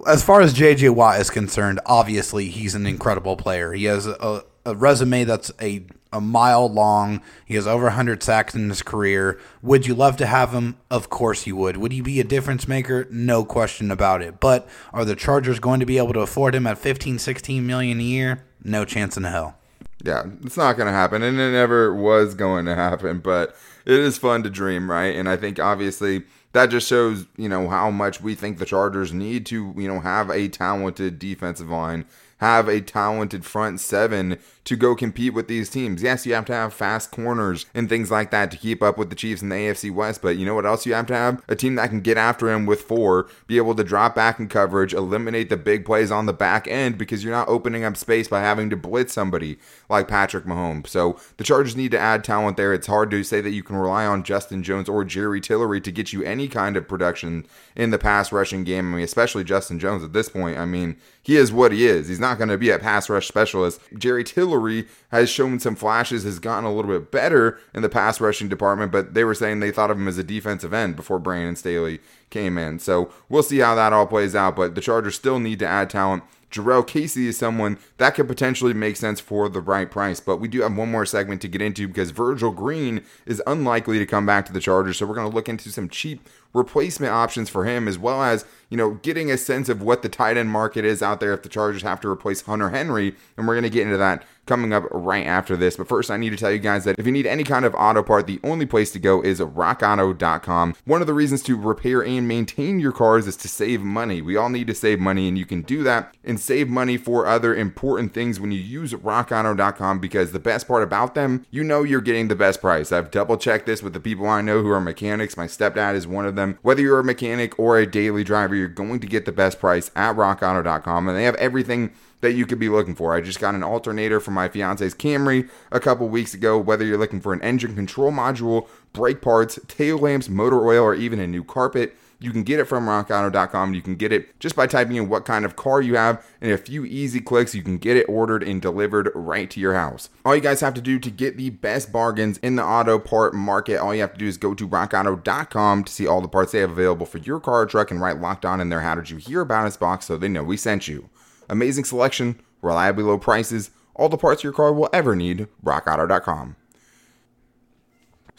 as 0.09 0.24
far 0.24 0.40
as 0.40 0.52
JJ 0.52 0.90
Watt 0.90 1.20
is 1.20 1.30
concerned, 1.30 1.78
obviously 1.87 2.48
he's 2.48 2.74
an 2.74 2.85
incredible 2.85 3.37
player. 3.37 3.72
He 3.72 3.85
has 3.85 4.09
a, 4.09 4.42
a 4.66 4.74
resume 4.74 5.24
that's 5.24 5.50
a, 5.62 5.87
a 6.12 6.20
mile 6.20 6.68
long. 6.68 7.22
He 7.46 7.55
has 7.55 7.66
over 7.66 7.85
100 7.85 8.22
sacks 8.22 8.55
in 8.55 8.68
his 8.68 8.83
career. 8.83 9.40
Would 9.62 9.87
you 9.87 9.94
love 9.94 10.16
to 10.18 10.26
have 10.26 10.52
him? 10.52 10.76
Of 10.90 11.09
course 11.09 11.46
you 11.46 11.57
would. 11.57 11.76
Would 11.79 11.92
he 11.92 12.00
be 12.02 12.20
a 12.20 12.24
difference 12.24 12.68
maker? 12.68 13.07
No 13.11 13.44
question 13.44 13.90
about 13.90 14.20
it. 14.20 14.40
But 14.40 14.68
are 14.92 15.05
the 15.05 15.16
Chargers 15.16 15.61
going 15.61 15.81
to 15.81 15.87
be 15.87 15.98
able 15.98 16.12
to 16.12 16.20
afford 16.20 16.55
him 16.55 16.66
at 16.66 16.79
15, 16.79 17.18
16 17.18 17.66
million 17.66 18.00
a 18.00 18.02
year? 18.02 18.44
No 18.62 18.85
chance 18.85 19.16
in 19.16 19.24
hell. 19.24 19.57
Yeah, 20.05 20.24
it's 20.42 20.57
not 20.57 20.76
going 20.76 20.87
to 20.87 20.92
happen, 20.92 21.22
and 21.22 21.38
it 21.40 21.52
never 21.52 21.94
was 21.94 22.35
going 22.35 22.66
to 22.66 22.74
happen. 22.74 23.20
But 23.20 23.57
it 23.87 23.98
is 23.98 24.18
fun 24.18 24.42
to 24.42 24.50
dream, 24.50 24.90
right? 24.90 25.16
And 25.16 25.29
I 25.29 25.37
think 25.37 25.59
obviously 25.59 26.24
that 26.52 26.66
just 26.66 26.88
shows 26.88 27.26
you 27.37 27.48
know 27.48 27.68
how 27.68 27.90
much 27.90 28.20
we 28.20 28.35
think 28.35 28.59
the 28.59 28.66
Chargers 28.66 29.12
need 29.12 29.46
to 29.46 29.74
you 29.76 29.88
know 29.88 30.00
have 30.00 30.31
a 30.31 30.48
talented 30.48 31.18
defensive 31.18 31.70
line, 31.70 32.05
have 32.38 32.68
a 32.68 32.81
talented 32.81 33.44
front 33.44 33.81
seven 33.81 34.38
to 34.66 34.77
go 34.77 34.96
compete 34.96 35.33
with 35.33 35.46
these 35.46 35.70
teams. 35.70 36.03
Yes, 36.03 36.27
you 36.27 36.35
have 36.35 36.44
to 36.46 36.53
have 36.53 36.75
fast 36.75 37.12
corners 37.12 37.66
and 37.72 37.88
things 37.88 38.11
like 38.11 38.33
that 38.33 38.51
to 38.51 38.57
keep 38.57 38.83
up 38.83 38.99
with 38.99 39.11
the 39.11 39.16
Chiefs 39.16 39.40
in 39.40 39.49
the 39.49 39.55
AFC 39.55 39.94
West, 39.94 40.20
but 40.20 40.37
you 40.37 40.44
know 40.44 40.57
what 40.57 40.66
else 40.66 40.85
you 40.85 40.92
have 40.92 41.07
to 41.07 41.14
have? 41.14 41.40
A 41.49 41.55
team 41.55 41.77
that 41.77 41.88
can 41.88 42.01
get 42.01 42.16
after 42.16 42.51
him 42.51 42.66
with 42.66 42.83
four, 42.83 43.29
be 43.46 43.59
able 43.59 43.77
to 43.77 43.85
drop 43.85 44.16
back 44.16 44.40
in 44.40 44.49
coverage, 44.49 44.92
eliminate 44.92 45.51
the 45.51 45.57
big 45.57 45.85
plays 45.85 46.11
on 46.11 46.27
the 46.27 46.33
back 46.33 46.66
end 46.66 46.99
because 46.99 47.22
you're 47.22 47.33
not 47.33 47.49
opening 47.49 47.85
up 47.85 47.96
space 47.96 48.27
by 48.27 48.40
having 48.40 48.68
to 48.70 48.77
blitz 48.77 49.14
somebody 49.14 49.57
like 49.88 50.09
Patrick 50.09 50.46
Mahomes. 50.46 50.88
So 50.88 51.18
the 51.37 51.44
Chargers 51.44 51.77
need 51.77 51.92
to 51.92 51.99
add 51.99 52.25
talent 52.25 52.57
there. 52.57 52.75
It's 52.75 52.88
hard 52.88 53.11
to 53.12 53.22
say 53.22 53.40
that 53.40 53.51
you 53.51 53.62
can 53.62 53.77
rely 53.77 54.05
on 54.05 54.25
Justin 54.25 54.64
Jones 54.64 54.88
or 54.88 55.05
Jerry 55.05 55.40
Tillery 55.40 55.81
to 55.81 55.92
get 55.92 56.12
you 56.12 56.25
any 56.25 56.49
kind 56.49 56.77
of 56.77 56.88
production 56.88 57.46
in 57.77 57.90
the 57.90 57.99
pass 57.99 58.33
rushing 58.33 58.64
game. 58.64 58.92
I 58.92 58.96
mean, 58.96 59.05
especially 59.05 59.44
Justin 59.44 59.79
Jones 59.79 60.03
at 60.03 60.12
this 60.12 60.29
point. 60.29 60.59
I 60.59 60.64
mean, 60.64 60.96
he 61.22 61.37
is 61.37 61.53
what 61.53 61.70
he 61.70 61.87
is. 61.87 62.09
He's 62.09 62.20
not 62.20 62.25
going 62.34 62.48
to 62.48 62.58
be 62.58 62.70
a 62.70 62.78
pass 62.78 63.08
rush 63.08 63.28
specialist. 63.28 63.80
Jerry 63.96 64.24
Tillery 64.24 64.86
has 65.10 65.30
shown 65.30 65.60
some 65.60 65.76
flashes, 65.76 66.24
has 66.24 66.38
gotten 66.38 66.64
a 66.64 66.74
little 66.74 66.90
bit 66.90 67.10
better 67.10 67.58
in 67.74 67.82
the 67.82 67.88
pass 67.88 68.20
rushing 68.20 68.48
department, 68.48 68.92
but 68.92 69.14
they 69.14 69.24
were 69.24 69.34
saying 69.34 69.60
they 69.60 69.70
thought 69.70 69.90
of 69.90 69.98
him 69.98 70.08
as 70.08 70.18
a 70.18 70.24
defensive 70.24 70.74
end 70.74 70.96
before 70.96 71.18
Brandon 71.18 71.56
Staley 71.56 72.00
came 72.30 72.58
in. 72.58 72.78
So 72.78 73.10
we'll 73.28 73.42
see 73.42 73.58
how 73.58 73.74
that 73.76 73.92
all 73.92 74.06
plays 74.06 74.34
out, 74.34 74.56
but 74.56 74.74
the 74.74 74.80
Chargers 74.80 75.14
still 75.14 75.38
need 75.38 75.58
to 75.60 75.66
add 75.66 75.90
talent. 75.90 76.24
Jurrell 76.50 76.87
Casey 76.87 77.26
is 77.26 77.37
someone 77.37 77.78
that 77.98 78.14
could 78.14 78.28
potentially 78.28 78.72
make 78.72 78.96
sense 78.96 79.20
for 79.20 79.48
the 79.48 79.61
right 79.61 79.90
price, 79.90 80.20
but 80.20 80.37
we 80.37 80.48
do 80.48 80.62
have 80.62 80.76
one 80.76 80.90
more 80.90 81.06
segment 81.06 81.42
to 81.42 81.48
get 81.48 81.61
into 81.61 81.88
because 81.88 82.11
Virgil 82.11 82.50
Green 82.52 83.02
is 83.26 83.42
unlikely 83.46 83.98
to 83.98 84.06
come 84.06 84.26
back 84.26 84.46
to 84.46 84.52
the 84.52 84.61
Chargers. 84.61 84.98
So 84.98 85.06
we're 85.06 85.14
going 85.14 85.28
to 85.28 85.35
look 85.35 85.48
into 85.48 85.70
some 85.70 85.88
cheap 85.88 86.28
replacement 86.54 87.12
options 87.12 87.50
for 87.50 87.64
him, 87.64 87.87
as 87.88 87.98
well 87.98 88.22
as 88.22 88.44
you 88.70 88.76
know 88.76 88.94
getting 89.02 89.30
a 89.30 89.37
sense 89.37 89.68
of 89.68 89.82
what 89.82 90.02
the 90.02 90.09
tight 90.09 90.37
end 90.37 90.50
market 90.50 90.85
is 90.85 91.02
out 91.02 91.20
there 91.20 91.35
if 91.35 91.42
the 91.42 91.48
Chargers 91.48 91.82
have 91.82 92.00
to 92.00 92.09
replace 92.09 92.42
Hunter 92.42 92.70
Henry, 92.70 93.14
and 93.37 93.46
we're 93.46 93.54
going 93.54 93.64
to 93.64 93.70
get 93.70 93.82
into 93.82 93.98
that 93.98 94.24
coming 94.46 94.72
up 94.72 94.85
right 94.90 95.26
after 95.26 95.56
this. 95.56 95.76
But 95.76 95.88
first, 95.88 96.11
I 96.11 96.16
need 96.16 96.30
to 96.30 96.37
tell 96.37 96.50
you 96.50 96.59
guys 96.59 96.85
that 96.85 96.98
if 96.98 97.06
you 97.06 97.12
need 97.12 97.26
any 97.26 97.44
kind 97.44 97.64
of 97.64 97.74
auto 97.74 98.02
part, 98.02 98.26
the 98.26 98.40
only 98.42 98.66
place 98.66 98.90
to 98.92 98.98
go 98.98 99.22
is 99.22 99.40
rockauto.com. 99.40 100.74
One 100.85 101.00
of 101.00 101.06
the 101.06 101.14
reasons 101.14 101.42
to 101.44 101.56
repair 101.56 102.04
and 102.04 102.26
maintain 102.28 102.80
your 102.80 102.92
cars 102.92 103.26
is 103.26 103.37
to 103.38 103.48
save 103.48 103.82
money. 103.82 104.22
We 104.22 104.37
all 104.37 104.48
need 104.48 104.66
to 104.68 104.74
save 104.74 105.00
money, 105.00 105.28
and 105.28 105.37
you 105.37 105.46
can 105.46 105.62
do 105.62 105.82
that 105.82 106.14
and 106.24 106.40
save 106.40 106.68
money 106.68 106.96
for 106.96 107.26
other 107.26 107.54
important 107.54 108.12
things 108.12 108.40
when 108.40 108.52
you 108.52 108.61
use 108.61 108.92
rockauto.com 108.92 109.98
because 109.98 110.32
the 110.32 110.38
best 110.38 110.68
part 110.68 110.82
about 110.82 111.14
them, 111.14 111.46
you 111.50 111.64
know 111.64 111.82
you're 111.82 112.00
getting 112.00 112.28
the 112.28 112.37
best 112.37 112.61
price. 112.61 112.92
I've 112.92 113.11
double 113.11 113.37
checked 113.37 113.66
this 113.66 113.82
with 113.82 113.92
the 113.92 114.00
people 114.00 114.26
I 114.26 114.40
know 114.40 114.62
who 114.62 114.70
are 114.70 114.80
mechanics. 114.80 115.37
My 115.37 115.46
stepdad 115.46 115.94
is 115.94 116.06
one 116.06 116.26
of 116.26 116.37
them. 116.37 116.59
Whether 116.62 116.82
you're 116.82 117.00
a 117.00 117.04
mechanic 117.04 117.59
or 117.59 117.78
a 117.78 117.87
daily 117.87 118.24
driver, 118.24 118.54
you're 118.54 118.68
going 118.68 119.00
to 119.00 119.06
get 119.06 119.24
the 119.24 119.32
best 119.32 119.59
price 119.59 119.90
at 119.96 120.16
rockauto.com, 120.16 121.09
and 121.09 121.16
they 121.16 121.24
have 121.24 121.35
everything 121.37 121.92
that 122.20 122.33
you 122.33 122.46
could 122.46 122.59
be 122.59 122.68
looking 122.68 122.94
for. 122.94 123.14
I 123.14 123.20
just 123.20 123.40
got 123.40 123.55
an 123.55 123.62
alternator 123.62 124.20
for 124.20 124.31
my 124.31 124.48
fiance's 124.48 124.94
Camry 124.94 125.48
a 125.70 125.81
couple 125.81 126.09
weeks 126.09 126.35
ago. 126.35 126.59
Whether 126.59 126.85
you're 126.85 126.98
looking 126.98 127.20
for 127.20 127.33
an 127.33 127.42
engine 127.42 127.74
control 127.74 128.11
module, 128.11 128.68
brake 128.92 129.20
parts, 129.20 129.59
tail 129.68 129.98
lamps, 129.98 130.29
motor 130.29 130.66
oil, 130.66 130.85
or 130.85 130.94
even 130.94 131.20
a 131.20 131.26
new 131.26 131.44
carpet, 131.44 131.96
you 132.18 132.31
can 132.31 132.44
get 132.44 132.59
it 132.59 132.64
from 132.64 132.87
rockauto.com. 132.87 133.74
You 133.74 133.83
can 133.83 133.96
get 133.96 134.12
it 134.12 134.38
just 134.40 134.57
by 134.57 134.66
typing 134.66 134.96
in 134.96 135.09
what 135.09 135.24
kind 135.24 135.44
of 135.44 135.57
car 135.57 135.83
you 135.83 135.96
have. 135.96 136.24
In 136.40 136.50
a 136.50 136.57
few 136.57 136.85
easy 136.85 137.20
clicks, 137.20 137.55
you 137.55 137.62
can 137.62 137.79
get 137.79 137.96
it 137.96 138.09
ordered 138.09 138.42
and 138.42 138.62
delivered 138.62 139.11
right 139.14 139.50
to 139.50 139.61
your 139.61 139.74
house. 139.74 140.09
All 140.24 140.35
you 140.35 140.40
guys 140.40 140.61
have 140.61 140.74
to 140.74 140.81
do 140.81 140.98
to 140.98 141.11
get 141.11 141.37
the 141.37 141.50
best 141.50 141.92
bargains 141.92 142.38
in 142.38 142.57
the 142.57 142.64
auto 142.64 142.98
part 142.98 143.35
market, 143.35 143.79
all 143.79 143.94
you 143.94 144.00
have 144.00 144.14
to 144.14 144.18
do 144.18 144.26
is 144.26 144.38
go 144.38 144.55
to 144.55 144.66
rockauto.com 144.66 145.85
to 145.85 145.92
see 145.92 146.07
all 146.07 146.20
the 146.20 146.29
parts 146.29 146.52
they 146.52 146.61
have 146.61 146.70
available 146.70 147.07
for 147.07 147.18
your 147.18 147.40
car 147.40 147.62
or 147.62 147.66
truck 147.66 147.90
and 147.90 148.00
write 148.00 148.20
locked 148.20 148.44
on 148.44 148.61
in 148.61 148.70
there. 148.70 148.81
How 148.81 148.94
did 148.94 149.11
you 149.11 149.18
hear 149.18 149.42
about 149.42 149.66
us 149.66 149.76
box 149.76 150.07
so 150.07 150.16
they 150.16 150.29
know 150.29 150.42
we 150.42 150.57
sent 150.57 150.88
you? 150.88 151.11
Amazing 151.48 151.85
selection, 151.85 152.40
reliably 152.62 153.04
low 153.04 153.18
prices, 153.18 153.70
all 153.94 154.09
the 154.09 154.18
parts 154.18 154.42
your 154.44 154.52
car 154.52 154.72
will 154.72 154.90
ever 154.92 155.16
need. 155.16 155.48
RockAuto.com. 155.64 156.56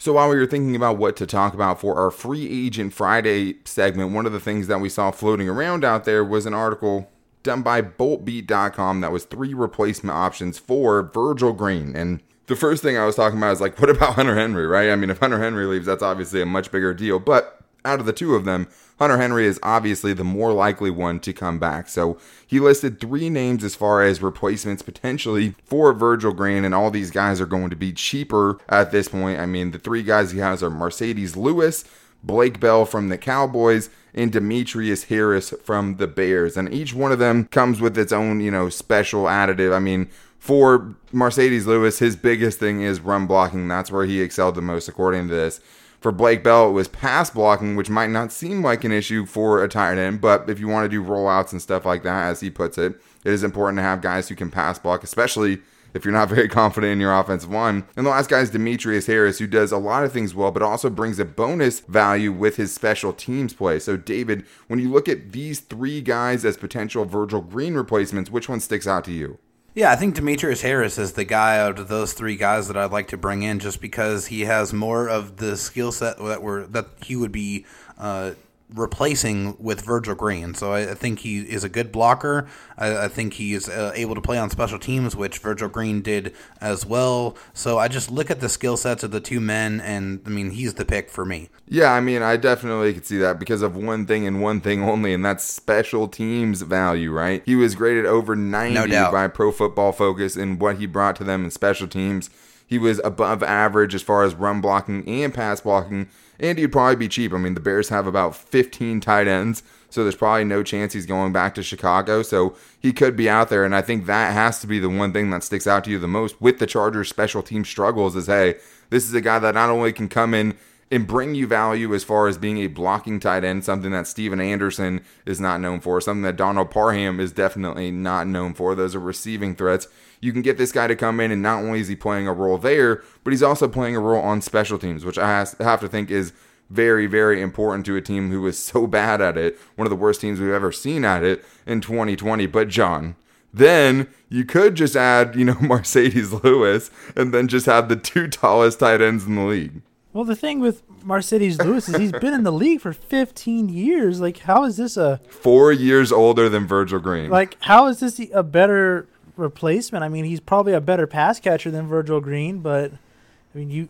So 0.00 0.12
while 0.12 0.28
we 0.28 0.36
were 0.36 0.46
thinking 0.46 0.76
about 0.76 0.96
what 0.96 1.16
to 1.16 1.26
talk 1.26 1.54
about 1.54 1.80
for 1.80 1.96
our 1.96 2.12
free 2.12 2.66
agent 2.66 2.94
Friday 2.94 3.56
segment, 3.64 4.12
one 4.12 4.26
of 4.26 4.32
the 4.32 4.38
things 4.38 4.68
that 4.68 4.80
we 4.80 4.88
saw 4.88 5.10
floating 5.10 5.48
around 5.48 5.84
out 5.84 6.04
there 6.04 6.24
was 6.24 6.46
an 6.46 6.54
article 6.54 7.10
done 7.42 7.62
by 7.62 7.82
boltbeat.com 7.82 9.00
that 9.00 9.10
was 9.10 9.24
three 9.24 9.54
replacement 9.54 10.16
options 10.16 10.56
for 10.56 11.02
Virgil 11.02 11.52
Green. 11.52 11.96
And 11.96 12.20
the 12.46 12.54
first 12.54 12.82
thing 12.82 12.96
I 12.96 13.06
was 13.06 13.16
talking 13.16 13.38
about 13.38 13.52
is 13.52 13.60
like, 13.60 13.78
what 13.80 13.90
about 13.90 14.14
Hunter 14.14 14.36
Henry, 14.36 14.66
right? 14.66 14.90
I 14.90 14.96
mean, 14.96 15.10
if 15.10 15.18
Hunter 15.18 15.40
Henry 15.40 15.66
leaves, 15.66 15.86
that's 15.86 16.02
obviously 16.02 16.40
a 16.40 16.46
much 16.46 16.70
bigger 16.70 16.94
deal. 16.94 17.18
But 17.18 17.60
out 17.84 17.98
of 17.98 18.06
the 18.06 18.12
two 18.12 18.36
of 18.36 18.44
them, 18.44 18.68
Hunter 18.98 19.18
Henry 19.18 19.46
is 19.46 19.60
obviously 19.62 20.12
the 20.12 20.24
more 20.24 20.52
likely 20.52 20.90
one 20.90 21.20
to 21.20 21.32
come 21.32 21.58
back. 21.58 21.88
So 21.88 22.18
he 22.46 22.58
listed 22.58 23.00
three 23.00 23.30
names 23.30 23.62
as 23.62 23.74
far 23.74 24.02
as 24.02 24.20
replacements 24.20 24.82
potentially 24.82 25.54
for 25.64 25.92
Virgil 25.92 26.32
Green, 26.32 26.64
and 26.64 26.74
all 26.74 26.90
these 26.90 27.10
guys 27.10 27.40
are 27.40 27.46
going 27.46 27.70
to 27.70 27.76
be 27.76 27.92
cheaper 27.92 28.58
at 28.68 28.90
this 28.90 29.08
point. 29.08 29.38
I 29.38 29.46
mean, 29.46 29.70
the 29.70 29.78
three 29.78 30.02
guys 30.02 30.32
he 30.32 30.38
has 30.38 30.62
are 30.62 30.70
Marcedes 30.70 31.36
Lewis, 31.36 31.84
Blake 32.24 32.58
Bell 32.58 32.84
from 32.84 33.08
the 33.08 33.18
Cowboys, 33.18 33.88
and 34.14 34.32
Demetrius 34.32 35.04
Harris 35.04 35.50
from 35.62 35.96
the 35.96 36.08
Bears. 36.08 36.56
And 36.56 36.72
each 36.72 36.92
one 36.92 37.12
of 37.12 37.20
them 37.20 37.44
comes 37.46 37.80
with 37.80 37.96
its 37.96 38.12
own, 38.12 38.40
you 38.40 38.50
know, 38.50 38.68
special 38.68 39.24
additive. 39.24 39.72
I 39.72 39.78
mean, 39.78 40.08
for 40.40 40.96
Marcedes 41.12 41.66
Lewis, 41.66 42.00
his 42.00 42.16
biggest 42.16 42.58
thing 42.58 42.80
is 42.80 43.00
run 43.00 43.26
blocking. 43.26 43.68
That's 43.68 43.92
where 43.92 44.06
he 44.06 44.20
excelled 44.20 44.56
the 44.56 44.62
most, 44.62 44.88
according 44.88 45.28
to 45.28 45.34
this. 45.34 45.60
For 46.00 46.12
Blake 46.12 46.44
Bell, 46.44 46.68
it 46.68 46.72
was 46.72 46.86
pass 46.86 47.28
blocking, 47.30 47.74
which 47.74 47.90
might 47.90 48.10
not 48.10 48.30
seem 48.30 48.62
like 48.62 48.84
an 48.84 48.92
issue 48.92 49.26
for 49.26 49.62
a 49.62 49.68
tight 49.68 49.98
end, 49.98 50.20
but 50.20 50.48
if 50.48 50.60
you 50.60 50.68
want 50.68 50.84
to 50.84 50.88
do 50.88 51.02
rollouts 51.02 51.50
and 51.50 51.60
stuff 51.60 51.84
like 51.84 52.04
that, 52.04 52.28
as 52.28 52.40
he 52.40 52.50
puts 52.50 52.78
it, 52.78 53.00
it 53.24 53.32
is 53.32 53.42
important 53.42 53.78
to 53.78 53.82
have 53.82 54.00
guys 54.00 54.28
who 54.28 54.36
can 54.36 54.48
pass 54.48 54.78
block, 54.78 55.02
especially 55.02 55.60
if 55.94 56.04
you're 56.04 56.12
not 56.12 56.28
very 56.34 56.48
confident 56.48 56.92
in 56.92 57.00
your 57.00 57.18
offensive 57.18 57.50
line. 57.50 57.84
And 57.96 58.06
the 58.06 58.10
last 58.10 58.30
guy 58.30 58.40
is 58.40 58.50
Demetrius 58.50 59.06
Harris, 59.08 59.40
who 59.40 59.48
does 59.48 59.72
a 59.72 59.76
lot 59.76 60.04
of 60.04 60.12
things 60.12 60.36
well, 60.36 60.52
but 60.52 60.62
also 60.62 60.88
brings 60.88 61.18
a 61.18 61.24
bonus 61.24 61.80
value 61.80 62.30
with 62.30 62.56
his 62.56 62.72
special 62.72 63.12
teams 63.12 63.52
play. 63.52 63.80
So, 63.80 63.96
David, 63.96 64.46
when 64.68 64.78
you 64.78 64.92
look 64.92 65.08
at 65.08 65.32
these 65.32 65.58
three 65.58 66.00
guys 66.00 66.44
as 66.44 66.56
potential 66.56 67.06
Virgil 67.06 67.40
Green 67.40 67.74
replacements, 67.74 68.30
which 68.30 68.48
one 68.48 68.60
sticks 68.60 68.86
out 68.86 69.04
to 69.06 69.12
you? 69.12 69.38
Yeah, 69.78 69.92
I 69.92 69.94
think 69.94 70.16
Demetrius 70.16 70.60
Harris 70.60 70.98
is 70.98 71.12
the 71.12 71.24
guy 71.24 71.60
out 71.60 71.78
of 71.78 71.86
those 71.86 72.12
three 72.12 72.34
guys 72.34 72.66
that 72.66 72.76
I'd 72.76 72.90
like 72.90 73.06
to 73.10 73.16
bring 73.16 73.44
in, 73.44 73.60
just 73.60 73.80
because 73.80 74.26
he 74.26 74.40
has 74.40 74.72
more 74.72 75.08
of 75.08 75.36
the 75.36 75.56
skill 75.56 75.92
set 75.92 76.18
that 76.18 76.42
were 76.42 76.66
that 76.66 76.86
he 77.04 77.14
would 77.14 77.30
be 77.30 77.64
uh, 77.96 78.32
replacing 78.72 79.56
with 79.58 79.80
Virgil 79.80 80.14
Green. 80.14 80.54
So 80.54 80.72
I, 80.72 80.90
I, 80.90 80.94
think 80.94 81.20
he 81.20 81.40
is 81.40 81.64
a 81.64 81.68
good 81.68 81.90
blocker. 81.90 82.46
I, 82.76 83.04
I 83.04 83.08
think 83.08 83.34
he 83.34 83.54
is 83.54 83.68
uh, 83.68 83.92
able 83.94 84.14
to 84.14 84.20
play 84.20 84.38
on 84.38 84.50
special 84.50 84.78
teams, 84.78 85.16
which 85.16 85.38
Virgil 85.38 85.68
Green 85.68 86.02
did 86.02 86.34
as 86.60 86.84
well. 86.84 87.36
So 87.54 87.78
I 87.78 87.88
just 87.88 88.10
look 88.10 88.30
at 88.30 88.40
the 88.40 88.48
skill 88.48 88.76
sets 88.76 89.02
of 89.02 89.10
the 89.10 89.20
two 89.20 89.40
men, 89.40 89.80
and 89.80 90.20
I 90.26 90.28
mean, 90.28 90.50
he's 90.50 90.74
the 90.74 90.84
pick 90.84 91.10
for 91.10 91.24
me. 91.24 91.48
Yeah, 91.66 91.92
I 91.92 92.00
mean, 92.00 92.22
I 92.22 92.36
definitely 92.36 92.92
could 92.92 93.06
see 93.06 93.18
that 93.18 93.38
because 93.38 93.62
of 93.62 93.76
one 93.76 94.06
thing 94.06 94.26
and 94.26 94.42
one 94.42 94.60
thing 94.60 94.82
only, 94.82 95.14
and 95.14 95.24
that's 95.24 95.44
special 95.44 96.06
teams 96.06 96.62
value, 96.62 97.10
right? 97.10 97.42
He 97.46 97.56
was 97.56 97.74
graded 97.74 98.04
over 98.04 98.36
90 98.36 98.90
no 98.90 99.10
by 99.10 99.28
Pro 99.28 99.50
Football 99.50 99.92
Focus 99.92 100.36
in 100.36 100.58
what 100.58 100.76
he 100.76 100.86
brought 100.86 101.16
to 101.16 101.24
them 101.24 101.44
in 101.44 101.50
special 101.50 101.88
teams. 101.88 102.28
He 102.66 102.76
was 102.78 103.00
above 103.02 103.42
average 103.42 103.94
as 103.94 104.02
far 104.02 104.24
as 104.24 104.34
run 104.34 104.60
blocking 104.60 105.08
and 105.08 105.32
pass 105.32 105.62
blocking 105.62 106.08
and 106.40 106.58
he'd 106.58 106.72
probably 106.72 106.96
be 106.96 107.08
cheap. 107.08 107.32
I 107.32 107.38
mean, 107.38 107.54
the 107.54 107.60
Bears 107.60 107.88
have 107.88 108.06
about 108.06 108.36
15 108.36 109.00
tight 109.00 109.26
ends, 109.26 109.62
so 109.90 110.02
there's 110.02 110.16
probably 110.16 110.44
no 110.44 110.62
chance 110.62 110.92
he's 110.92 111.06
going 111.06 111.32
back 111.32 111.54
to 111.54 111.62
Chicago. 111.62 112.22
So 112.22 112.56
he 112.78 112.92
could 112.92 113.16
be 113.16 113.28
out 113.28 113.48
there, 113.48 113.64
and 113.64 113.74
I 113.74 113.82
think 113.82 114.06
that 114.06 114.32
has 114.32 114.60
to 114.60 114.66
be 114.66 114.78
the 114.78 114.88
one 114.88 115.12
thing 115.12 115.30
that 115.30 115.42
sticks 115.42 115.66
out 115.66 115.84
to 115.84 115.90
you 115.90 115.98
the 115.98 116.08
most 116.08 116.40
with 116.40 116.58
the 116.58 116.66
Chargers' 116.66 117.08
special 117.08 117.42
team 117.42 117.64
struggles 117.64 118.16
is 118.16 118.26
hey, 118.26 118.56
this 118.90 119.04
is 119.04 119.14
a 119.14 119.20
guy 119.20 119.38
that 119.38 119.54
not 119.54 119.70
only 119.70 119.92
can 119.92 120.08
come 120.08 120.34
in 120.34 120.56
and 120.90 121.06
bring 121.06 121.34
you 121.34 121.46
value 121.46 121.94
as 121.94 122.04
far 122.04 122.28
as 122.28 122.38
being 122.38 122.58
a 122.58 122.66
blocking 122.66 123.20
tight 123.20 123.44
end, 123.44 123.64
something 123.64 123.90
that 123.90 124.06
Stephen 124.06 124.40
Anderson 124.40 125.04
is 125.26 125.40
not 125.40 125.60
known 125.60 125.80
for, 125.80 126.00
something 126.00 126.22
that 126.22 126.36
Donald 126.36 126.70
Parham 126.70 127.20
is 127.20 127.32
definitely 127.32 127.90
not 127.90 128.26
known 128.26 128.54
for. 128.54 128.74
Those 128.74 128.94
are 128.94 129.00
receiving 129.00 129.54
threats 129.54 129.86
you 130.20 130.32
can 130.32 130.42
get 130.42 130.58
this 130.58 130.72
guy 130.72 130.86
to 130.86 130.96
come 130.96 131.20
in 131.20 131.30
and 131.30 131.42
not 131.42 131.62
only 131.62 131.80
is 131.80 131.88
he 131.88 131.96
playing 131.96 132.26
a 132.26 132.32
role 132.32 132.58
there, 132.58 133.02
but 133.24 133.32
he's 133.32 133.42
also 133.42 133.68
playing 133.68 133.96
a 133.96 134.00
role 134.00 134.22
on 134.22 134.40
special 134.40 134.78
teams, 134.78 135.04
which 135.04 135.18
I 135.18 135.44
have 135.60 135.80
to 135.80 135.88
think 135.88 136.10
is 136.10 136.32
very, 136.70 137.06
very 137.06 137.40
important 137.40 137.86
to 137.86 137.96
a 137.96 138.02
team 138.02 138.30
who 138.30 138.46
is 138.46 138.58
so 138.58 138.86
bad 138.86 139.20
at 139.20 139.36
it. 139.36 139.58
One 139.76 139.86
of 139.86 139.90
the 139.90 139.96
worst 139.96 140.20
teams 140.20 140.40
we've 140.40 140.50
ever 140.50 140.72
seen 140.72 141.04
at 141.04 141.22
it 141.22 141.44
in 141.66 141.80
2020. 141.80 142.46
But 142.46 142.68
John, 142.68 143.16
then 143.54 144.08
you 144.28 144.44
could 144.44 144.74
just 144.74 144.96
add, 144.96 145.34
you 145.34 145.44
know, 145.44 145.54
Marcedes 145.60 146.42
Lewis 146.42 146.90
and 147.16 147.32
then 147.32 147.48
just 147.48 147.66
have 147.66 147.88
the 147.88 147.96
two 147.96 148.28
tallest 148.28 148.80
tight 148.80 149.00
ends 149.00 149.24
in 149.24 149.36
the 149.36 149.44
league. 149.44 149.82
Well, 150.12 150.24
the 150.24 150.36
thing 150.36 150.60
with 150.60 150.88
Marcedes 151.04 151.62
Lewis 151.62 151.88
is 151.88 151.96
he's 151.96 152.12
been 152.12 152.32
in 152.34 152.42
the 152.42 152.52
league 152.52 152.80
for 152.80 152.92
15 152.92 153.68
years. 153.68 154.20
Like, 154.20 154.38
how 154.38 154.64
is 154.64 154.76
this 154.76 154.96
a 154.96 155.20
four 155.28 155.70
years 155.70 156.10
older 156.10 156.48
than 156.48 156.66
Virgil 156.66 156.98
Green? 156.98 157.30
Like, 157.30 157.56
how 157.60 157.86
is 157.86 158.00
this 158.00 158.20
a 158.32 158.42
better 158.42 159.06
replacement. 159.38 160.04
I 160.04 160.08
mean, 160.08 160.24
he's 160.24 160.40
probably 160.40 160.74
a 160.74 160.80
better 160.80 161.06
pass 161.06 161.40
catcher 161.40 161.70
than 161.70 161.86
Virgil 161.86 162.20
Green, 162.20 162.58
but 162.58 162.92
I 162.92 163.58
mean, 163.58 163.70
you 163.70 163.88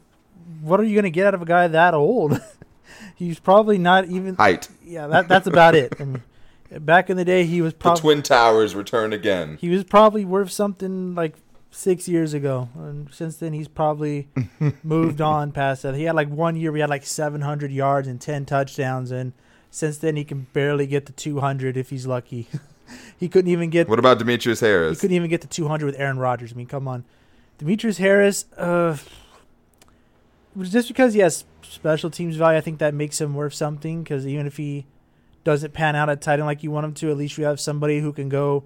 what 0.61 0.78
are 0.78 0.85
you 0.85 0.94
going 0.94 1.04
to 1.04 1.11
get 1.11 1.26
out 1.26 1.35
of 1.35 1.42
a 1.42 1.46
guy 1.46 1.66
that 1.66 1.94
old? 1.94 2.40
he's 3.16 3.40
probably 3.40 3.78
not 3.78 4.07
even 4.07 4.37
height. 4.37 4.68
Yeah, 4.85 5.07
that 5.09 5.28
that's 5.28 5.46
about 5.46 5.74
it. 5.74 5.94
I 5.98 6.04
mean, 6.04 6.22
back 6.81 7.11
in 7.11 7.16
the 7.16 7.24
day, 7.24 7.44
he 7.44 7.61
was 7.61 7.72
probably 7.72 7.98
the 7.98 8.02
Twin 8.02 8.22
Towers 8.22 8.74
return 8.74 9.12
again. 9.12 9.59
He 9.61 9.68
was 9.70 9.85
probably 9.85 10.24
worth 10.24 10.50
something 10.50 11.14
like 11.14 11.35
six 11.70 12.09
years 12.09 12.35
ago, 12.35 12.68
and 12.74 13.12
since 13.12 13.37
then 13.37 13.52
he's 13.52 13.68
probably 13.68 14.28
moved 14.83 15.20
on 15.20 15.52
past 15.52 15.83
that. 15.83 15.94
He 15.94 16.04
had 16.04 16.14
like 16.14 16.28
one 16.28 16.57
year 16.57 16.72
we 16.72 16.81
had 16.81 16.90
like 16.90 17.04
700 17.04 17.70
yards 17.70 18.09
and 18.09 18.20
10 18.20 18.46
touchdowns, 18.46 19.11
and 19.11 19.33
since 19.70 19.98
then 19.98 20.16
he 20.16 20.24
can 20.24 20.46
barely 20.52 20.87
get 20.87 21.07
to 21.07 21.12
200 21.12 21.76
if 21.76 21.90
he's 21.90 22.07
lucky. 22.07 22.48
he 23.18 23.28
couldn't 23.28 23.50
even 23.50 23.70
get. 23.70 23.88
What 23.88 23.98
about 23.98 24.18
Demetrius 24.18 24.61
Harris? 24.61 24.98
He 24.98 25.00
couldn't 25.00 25.16
even 25.16 25.31
get 25.31 25.42
to 25.42 25.48
200 25.48 25.87
with 25.87 25.98
Aaron 25.98 26.18
Rodgers. 26.18 26.52
I 26.52 26.57
mean, 26.57 26.66
come 26.66 26.88
on, 26.88 27.04
Demetrius 27.59 27.98
Harris. 27.98 28.46
Uh, 28.57 28.96
just 30.61 30.88
because 30.88 31.14
he 31.14 31.20
has 31.20 31.44
special 31.62 32.11
teams 32.11 32.37
value, 32.37 32.59
I 32.59 32.61
think 32.61 32.78
that 32.78 32.94
makes 32.94 33.20
him 33.20 33.35
worth 33.35 33.54
something. 33.54 34.02
Because 34.02 34.26
even 34.26 34.46
if 34.46 34.57
he 34.57 34.87
doesn't 35.44 35.72
pan 35.72 35.94
out 35.94 36.09
at 36.09 36.20
tight 36.20 36.35
end 36.35 36.46
like 36.46 36.62
you 36.62 36.70
want 36.70 36.87
him 36.87 36.94
to, 36.94 37.11
at 37.11 37.16
least 37.16 37.38
you 37.38 37.44
have 37.44 37.61
somebody 37.61 38.00
who 38.00 38.12
can 38.12 38.28
go 38.28 38.64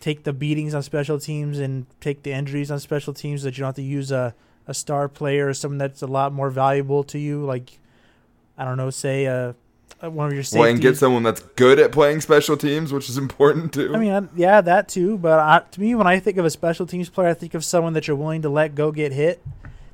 take 0.00 0.24
the 0.24 0.32
beatings 0.32 0.74
on 0.74 0.82
special 0.82 1.18
teams 1.18 1.58
and 1.58 1.86
take 2.00 2.22
the 2.22 2.32
injuries 2.32 2.70
on 2.70 2.80
special 2.80 3.12
teams. 3.12 3.42
That 3.42 3.56
you 3.56 3.62
don't 3.62 3.68
have 3.68 3.76
to 3.76 3.82
use 3.82 4.10
a 4.10 4.34
a 4.66 4.74
star 4.74 5.08
player 5.08 5.48
or 5.48 5.54
someone 5.54 5.78
that's 5.78 6.02
a 6.02 6.06
lot 6.06 6.32
more 6.32 6.50
valuable 6.50 7.02
to 7.04 7.18
you. 7.18 7.44
Like 7.44 7.78
I 8.56 8.64
don't 8.64 8.76
know, 8.76 8.90
say 8.90 9.24
a 9.24 9.54
uh, 10.00 10.10
one 10.10 10.28
of 10.28 10.32
your 10.34 10.42
safeties. 10.42 10.60
Well, 10.60 10.70
and 10.70 10.80
get 10.80 10.96
someone 10.96 11.22
that's 11.22 11.40
good 11.40 11.78
at 11.78 11.90
playing 11.92 12.20
special 12.20 12.56
teams, 12.56 12.92
which 12.92 13.08
is 13.08 13.18
important 13.18 13.72
too. 13.72 13.94
I 13.94 13.98
mean, 13.98 14.28
yeah, 14.36 14.60
that 14.60 14.88
too. 14.88 15.18
But 15.18 15.38
I, 15.40 15.62
to 15.72 15.80
me, 15.80 15.94
when 15.94 16.06
I 16.06 16.20
think 16.20 16.36
of 16.36 16.44
a 16.44 16.50
special 16.50 16.86
teams 16.86 17.08
player, 17.08 17.28
I 17.28 17.34
think 17.34 17.54
of 17.54 17.64
someone 17.64 17.94
that 17.94 18.06
you're 18.06 18.16
willing 18.16 18.42
to 18.42 18.48
let 18.48 18.74
go 18.74 18.92
get 18.92 19.12
hit. 19.12 19.42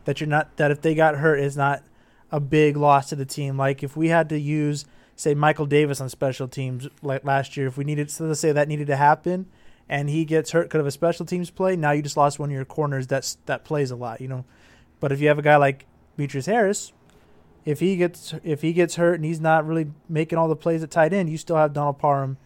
That 0.05 0.21
you're 0.21 0.29
not 0.29 0.57
that 0.57 0.71
if 0.71 0.83
they 0.83 0.95
got 0.95 1.17
hurt 1.17 1.41
is 1.41 1.57
not 1.57 1.83
a 2.31 2.41
big 2.41 2.77
loss 2.77 3.09
to 3.09 3.17
the 3.17 3.25
team. 3.25 3.57
Like 3.57 3.83
if 3.83 3.97
we 3.97 4.09
had 4.09 4.29
to 4.29 4.39
use 4.39 4.85
say 5.17 5.35
Michael 5.35 5.67
Davis 5.67 6.01
on 6.01 6.09
special 6.09 6.49
teams 6.49 6.89
like 7.01 7.25
last 7.25 7.57
year, 7.57 7.67
if 7.67 7.79
we 7.79 7.85
needed 7.85 8.11
so 8.11 8.25
let's 8.25 8.41
say 8.41 8.53
that 8.53 8.69
needed 8.69 8.89
to 8.89 8.97
happen, 8.97 9.47
and 9.95 10.11
he 10.11 10.25
gets 10.25 10.51
hurt 10.51 10.65
because 10.65 10.81
of 10.81 10.87
a 10.89 10.91
special 10.91 11.25
teams 11.25 11.51
play, 11.51 11.77
now 11.77 11.93
you 11.93 12.03
just 12.03 12.17
lost 12.17 12.41
one 12.41 12.49
of 12.49 12.53
your 12.53 12.65
corners 12.65 13.07
that's 13.07 13.39
that 13.47 13.65
plays 13.65 13.93
a 13.93 13.97
lot, 13.97 14.21
you 14.21 14.27
know. 14.27 14.45
But 14.99 15.13
if 15.13 15.21
you 15.21 15.29
have 15.29 15.39
a 15.39 15.43
guy 15.43 15.55
like 15.55 15.87
Demetrius 16.17 16.47
Harris, 16.47 16.93
if 17.65 17.79
he 17.79 17.95
gets 17.95 18.35
if 18.43 18.63
he 18.63 18.73
gets 18.73 18.97
hurt 18.97 19.15
and 19.15 19.25
he's 19.25 19.41
not 19.41 19.65
really 19.65 19.87
making 20.09 20.37
all 20.37 20.49
the 20.49 20.57
plays 20.57 20.83
at 20.83 20.91
tight 20.91 21.13
end, 21.13 21.31
you 21.31 21.39
still 21.39 21.55
have 21.55 21.73
Donald 21.73 22.01
Parham 22.01 22.39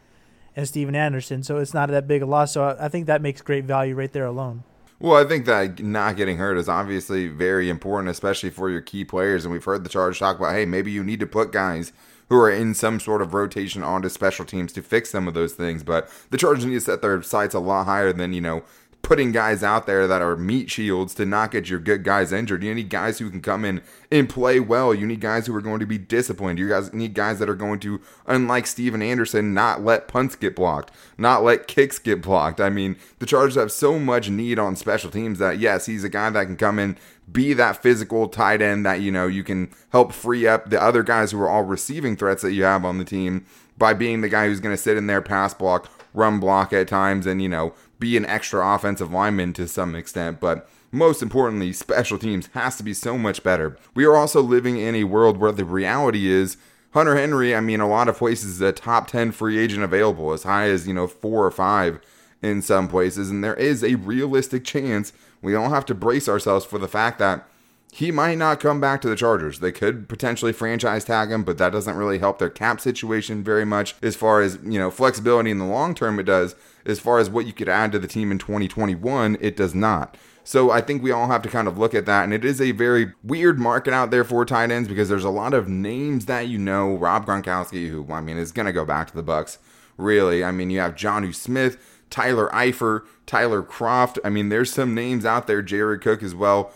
and 0.56 0.68
Stephen 0.68 0.94
Anderson, 0.94 1.42
so 1.42 1.56
it's 1.56 1.72
not 1.72 1.88
that 1.88 2.06
big 2.06 2.20
a 2.20 2.26
loss. 2.26 2.52
So 2.52 2.64
I, 2.64 2.84
I 2.84 2.88
think 2.90 3.06
that 3.06 3.22
makes 3.22 3.40
great 3.40 3.64
value 3.64 3.94
right 3.94 4.12
there 4.12 4.26
alone. 4.26 4.62
Well, 5.00 5.14
I 5.14 5.28
think 5.28 5.46
that 5.46 5.80
not 5.80 6.16
getting 6.16 6.38
hurt 6.38 6.58
is 6.58 6.68
obviously 6.68 7.28
very 7.28 7.70
important, 7.70 8.10
especially 8.10 8.50
for 8.50 8.68
your 8.68 8.80
key 8.80 9.04
players. 9.04 9.44
And 9.44 9.52
we've 9.52 9.64
heard 9.64 9.84
the 9.84 9.90
charge 9.90 10.18
talk 10.18 10.38
about, 10.38 10.54
hey, 10.54 10.64
maybe 10.64 10.90
you 10.90 11.04
need 11.04 11.20
to 11.20 11.26
put 11.26 11.52
guys 11.52 11.92
who 12.28 12.36
are 12.36 12.50
in 12.50 12.74
some 12.74 12.98
sort 12.98 13.22
of 13.22 13.32
rotation 13.32 13.82
onto 13.84 14.08
special 14.08 14.44
teams 14.44 14.72
to 14.72 14.82
fix 14.82 15.10
some 15.10 15.28
of 15.28 15.34
those 15.34 15.54
things. 15.54 15.84
But 15.84 16.10
the 16.30 16.36
Chargers 16.36 16.64
need 16.64 16.74
to 16.74 16.80
set 16.80 17.00
their 17.00 17.22
sights 17.22 17.54
a 17.54 17.60
lot 17.60 17.84
higher 17.84 18.12
than, 18.12 18.32
you 18.32 18.40
know, 18.40 18.64
putting 19.02 19.32
guys 19.32 19.62
out 19.62 19.86
there 19.86 20.06
that 20.06 20.20
are 20.20 20.36
meat 20.36 20.70
shields 20.70 21.14
to 21.14 21.24
not 21.24 21.50
get 21.50 21.70
your 21.70 21.78
good 21.78 22.04
guys 22.04 22.30
injured. 22.30 22.62
You 22.62 22.74
need 22.74 22.90
guys 22.90 23.18
who 23.18 23.30
can 23.30 23.40
come 23.40 23.64
in 23.64 23.80
and 24.10 24.28
play 24.28 24.60
well. 24.60 24.92
You 24.92 25.06
need 25.06 25.20
guys 25.20 25.46
who 25.46 25.56
are 25.56 25.62
going 25.62 25.80
to 25.80 25.86
be 25.86 25.96
disciplined. 25.96 26.58
You 26.58 26.68
guys 26.68 26.92
need 26.92 27.14
guys 27.14 27.38
that 27.38 27.48
are 27.48 27.54
going 27.54 27.80
to, 27.80 28.00
unlike 28.26 28.66
Stephen 28.66 29.00
Anderson, 29.00 29.54
not 29.54 29.82
let 29.82 30.08
punts 30.08 30.36
get 30.36 30.54
blocked, 30.54 30.90
not 31.16 31.42
let 31.42 31.66
kicks 31.66 31.98
get 31.98 32.20
blocked. 32.20 32.60
I 32.60 32.68
mean, 32.68 32.96
the 33.18 33.26
Chargers 33.26 33.54
have 33.54 33.72
so 33.72 33.98
much 33.98 34.28
need 34.28 34.58
on 34.58 34.76
special 34.76 35.10
teams 35.10 35.38
that 35.38 35.58
yes, 35.58 35.86
he's 35.86 36.04
a 36.04 36.10
guy 36.10 36.28
that 36.30 36.44
can 36.44 36.56
come 36.56 36.78
in, 36.78 36.96
be 37.30 37.52
that 37.54 37.82
physical 37.82 38.28
tight 38.28 38.60
end 38.60 38.84
that 38.84 39.00
you 39.00 39.10
know 39.10 39.26
you 39.26 39.44
can 39.44 39.70
help 39.90 40.12
free 40.12 40.46
up 40.46 40.70
the 40.70 40.82
other 40.82 41.02
guys 41.02 41.30
who 41.30 41.40
are 41.40 41.48
all 41.48 41.62
receiving 41.62 42.16
threats 42.16 42.42
that 42.42 42.52
you 42.52 42.64
have 42.64 42.84
on 42.84 42.98
the 42.98 43.04
team 43.04 43.46
by 43.76 43.94
being 43.94 44.20
the 44.20 44.28
guy 44.28 44.46
who's 44.46 44.60
going 44.60 44.74
to 44.74 44.82
sit 44.82 44.96
in 44.96 45.06
there, 45.06 45.22
pass 45.22 45.54
block, 45.54 45.90
run 46.12 46.40
block 46.40 46.72
at 46.72 46.88
times, 46.88 47.26
and 47.26 47.40
you 47.40 47.48
know 47.48 47.72
be 47.98 48.16
an 48.16 48.26
extra 48.26 48.66
offensive 48.74 49.12
lineman 49.12 49.52
to 49.54 49.68
some 49.68 49.94
extent, 49.94 50.40
but 50.40 50.68
most 50.90 51.22
importantly, 51.22 51.72
special 51.72 52.18
teams 52.18 52.48
has 52.54 52.76
to 52.76 52.82
be 52.82 52.94
so 52.94 53.18
much 53.18 53.42
better. 53.42 53.76
We 53.94 54.04
are 54.04 54.16
also 54.16 54.40
living 54.40 54.78
in 54.78 54.94
a 54.94 55.04
world 55.04 55.36
where 55.36 55.52
the 55.52 55.64
reality 55.64 56.28
is 56.28 56.56
Hunter 56.94 57.16
Henry, 57.16 57.54
I 57.54 57.60
mean, 57.60 57.80
a 57.80 57.88
lot 57.88 58.08
of 58.08 58.16
places 58.16 58.52
is 58.52 58.60
a 58.60 58.72
top 58.72 59.08
10 59.08 59.32
free 59.32 59.58
agent 59.58 59.82
available, 59.82 60.32
as 60.32 60.44
high 60.44 60.68
as, 60.68 60.88
you 60.88 60.94
know, 60.94 61.06
four 61.06 61.44
or 61.44 61.50
five 61.50 62.00
in 62.40 62.62
some 62.62 62.88
places. 62.88 63.30
And 63.30 63.44
there 63.44 63.54
is 63.54 63.84
a 63.84 63.96
realistic 63.96 64.64
chance 64.64 65.12
we 65.42 65.52
don't 65.52 65.70
have 65.70 65.86
to 65.86 65.94
brace 65.94 66.28
ourselves 66.28 66.64
for 66.64 66.78
the 66.78 66.88
fact 66.88 67.18
that 67.18 67.46
he 67.92 68.10
might 68.10 68.36
not 68.36 68.60
come 68.60 68.80
back 68.80 69.00
to 69.00 69.08
the 69.08 69.16
Chargers. 69.16 69.60
They 69.60 69.72
could 69.72 70.08
potentially 70.08 70.52
franchise 70.52 71.04
tag 71.04 71.30
him, 71.30 71.42
but 71.42 71.58
that 71.58 71.72
doesn't 71.72 71.96
really 71.96 72.18
help 72.18 72.38
their 72.38 72.50
cap 72.50 72.80
situation 72.80 73.42
very 73.42 73.64
much 73.64 73.94
as 74.02 74.14
far 74.16 74.40
as, 74.40 74.58
you 74.62 74.78
know, 74.78 74.90
flexibility 74.90 75.50
in 75.50 75.58
the 75.58 75.64
long 75.64 75.94
term 75.94 76.18
it 76.18 76.24
does. 76.24 76.54
As 76.88 76.98
far 76.98 77.18
as 77.18 77.30
what 77.30 77.46
you 77.46 77.52
could 77.52 77.68
add 77.68 77.92
to 77.92 77.98
the 77.98 78.08
team 78.08 78.32
in 78.32 78.38
2021, 78.38 79.36
it 79.40 79.56
does 79.56 79.74
not. 79.74 80.16
So 80.42 80.70
I 80.70 80.80
think 80.80 81.02
we 81.02 81.12
all 81.12 81.28
have 81.28 81.42
to 81.42 81.48
kind 81.48 81.68
of 81.68 81.76
look 81.76 81.94
at 81.94 82.06
that. 82.06 82.24
And 82.24 82.32
it 82.32 82.44
is 82.44 82.60
a 82.60 82.70
very 82.70 83.12
weird 83.22 83.58
market 83.58 83.92
out 83.92 84.10
there 84.10 84.24
for 84.24 84.44
tight 84.46 84.70
ends 84.70 84.88
because 84.88 85.10
there's 85.10 85.22
a 85.22 85.30
lot 85.30 85.52
of 85.52 85.68
names 85.68 86.24
that 86.24 86.48
you 86.48 86.58
know. 86.58 86.96
Rob 86.96 87.26
Gronkowski, 87.26 87.90
who 87.90 88.10
I 88.10 88.22
mean 88.22 88.38
is 88.38 88.50
gonna 88.50 88.72
go 88.72 88.86
back 88.86 89.08
to 89.10 89.14
the 89.14 89.22
Bucs, 89.22 89.58
Really. 89.98 90.44
I 90.44 90.52
mean, 90.52 90.70
you 90.70 90.78
have 90.78 90.94
Jonnu 90.94 91.34
Smith, 91.34 91.76
Tyler 92.08 92.48
Eifert, 92.50 93.02
Tyler 93.26 93.62
Kroft. 93.62 94.18
I 94.24 94.30
mean, 94.30 94.48
there's 94.48 94.72
some 94.72 94.94
names 94.94 95.26
out 95.26 95.46
there, 95.46 95.60
Jared 95.60 96.00
Cook 96.00 96.22
as 96.22 96.34
well. 96.34 96.72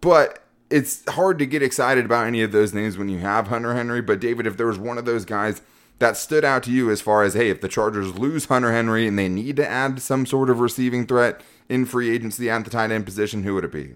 But 0.00 0.44
it's 0.70 1.08
hard 1.10 1.38
to 1.40 1.46
get 1.46 1.62
excited 1.62 2.04
about 2.04 2.26
any 2.26 2.42
of 2.42 2.52
those 2.52 2.72
names 2.72 2.96
when 2.96 3.08
you 3.08 3.18
have 3.18 3.48
Hunter 3.48 3.74
Henry. 3.74 4.00
But 4.00 4.20
David, 4.20 4.46
if 4.46 4.56
there 4.56 4.68
was 4.68 4.78
one 4.78 4.96
of 4.96 5.04
those 5.04 5.24
guys 5.24 5.60
that 5.98 6.16
stood 6.16 6.44
out 6.44 6.62
to 6.64 6.70
you 6.70 6.90
as 6.90 7.00
far 7.00 7.22
as 7.22 7.34
hey, 7.34 7.50
if 7.50 7.60
the 7.60 7.68
Chargers 7.68 8.18
lose 8.18 8.46
Hunter 8.46 8.72
Henry 8.72 9.06
and 9.06 9.18
they 9.18 9.28
need 9.28 9.56
to 9.56 9.68
add 9.68 10.00
some 10.00 10.26
sort 10.26 10.50
of 10.50 10.60
receiving 10.60 11.06
threat 11.06 11.40
in 11.68 11.86
free 11.86 12.10
agency 12.10 12.50
at 12.50 12.64
the 12.64 12.70
tight 12.70 12.90
end 12.90 13.04
position, 13.04 13.42
who 13.42 13.54
would 13.54 13.64
it 13.64 13.72
be? 13.72 13.94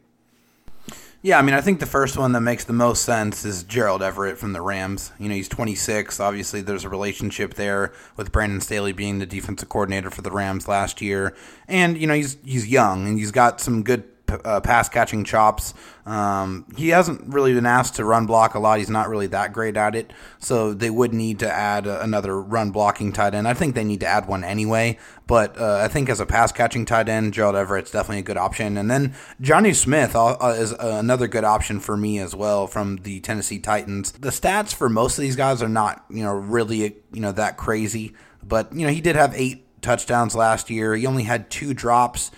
Yeah, 1.23 1.39
I 1.39 1.43
mean, 1.43 1.55
I 1.55 1.61
think 1.61 1.81
the 1.81 1.87
first 1.87 2.17
one 2.17 2.33
that 2.33 2.41
makes 2.41 2.65
the 2.65 2.73
most 2.73 3.03
sense 3.03 3.45
is 3.45 3.63
Gerald 3.63 4.03
Everett 4.03 4.39
from 4.39 4.55
the 4.55 4.63
Rams. 4.63 5.13
You 5.19 5.29
know, 5.29 5.35
he's 5.35 5.51
26. 5.51 6.19
Obviously, 6.19 6.63
there's 6.63 6.85
a 6.85 6.89
relationship 6.89 7.55
there 7.55 7.93
with 8.17 8.33
Brandon 8.33 8.63
Staley 8.63 8.93
being 8.93 9.19
the 9.19 9.27
defensive 9.27 9.69
coordinator 9.69 10.11
for 10.11 10.23
the 10.23 10.31
Rams 10.31 10.67
last 10.67 11.03
year, 11.03 11.37
and 11.69 11.99
you 11.99 12.07
know, 12.07 12.15
he's 12.15 12.39
he's 12.43 12.69
young 12.69 13.07
and 13.07 13.19
he's 13.19 13.33
got 13.33 13.61
some 13.61 13.83
good 13.83 14.20
uh, 14.31 14.61
pass 14.61 14.89
catching 14.89 15.25
chops. 15.25 15.75
Um, 16.07 16.67
he 16.77 16.89
hasn't 16.89 17.33
really 17.33 17.55
been 17.55 17.67
asked 17.67 17.97
to 17.97 18.05
run 18.05 18.27
block 18.27 18.55
a 18.55 18.59
lot. 18.59 18.79
He's 18.79 18.91
not 18.91 19.09
really 19.09 19.29
that 19.29 19.53
great 19.53 19.77
at 19.77 19.95
it. 19.95 20.13
So 20.39 20.75
they 20.75 20.91
would 20.91 21.13
need 21.13 21.39
to 21.41 21.51
add 21.51 21.87
another 21.87 22.41
run 22.41 22.71
blocking 22.71 23.13
tight 23.13 23.35
end. 23.35 23.47
I 23.47 23.55
think 23.55 23.75
they 23.75 23.85
need 23.85 24.01
to 24.01 24.07
add 24.07 24.27
one 24.27 24.43
anyway. 24.43 24.99
But 25.27 25.61
uh, 25.61 25.77
I 25.77 25.89
think 25.89 26.09
as 26.09 26.19
a 26.19 26.27
pass 26.27 26.51
catching 26.51 26.85
tight 26.85 27.09
end, 27.09 27.35
Gerald 27.35 27.55
Everett's 27.55 27.93
definitely 27.93 28.21
a 28.21 28.23
good 28.23 28.37
option. 28.37 28.77
And 28.77 28.91
then 28.91 29.15
Jonnu 29.41 29.75
Smith 29.75 30.17
uh, 30.17 30.37
uh 30.41 30.57
is 30.59 30.73
another 30.73 31.29
good 31.29 31.45
option 31.45 31.79
for 31.79 31.97
me 31.97 32.19
as 32.19 32.35
well 32.35 32.67
from 32.67 32.97
the 32.99 33.21
Tennessee 33.21 33.61
Titans. 33.61 34.13
The 34.13 34.31
stats 34.31 34.75
for 34.75 34.89
most 34.89 35.19
of 35.19 35.23
these 35.23 35.37
guys 35.37 35.63
are 35.63 35.69
not, 35.69 36.05
you 36.11 36.25
know, 36.25 36.35
really, 36.35 36.97
you 37.13 37.21
know, 37.21 37.33
that 37.33 37.57
crazy. 37.57 38.15
But, 38.43 38.75
you 38.75 38.87
know, 38.87 38.93
he 38.93 39.01
did 39.01 39.17
have 39.17 39.35
eight 39.37 39.67
touchdowns 39.83 40.35
last 40.35 40.71
year. 40.71 40.95
He 40.95 41.07
only 41.07 41.25
had 41.25 41.51
two 41.51 41.75
drops. 41.75 42.31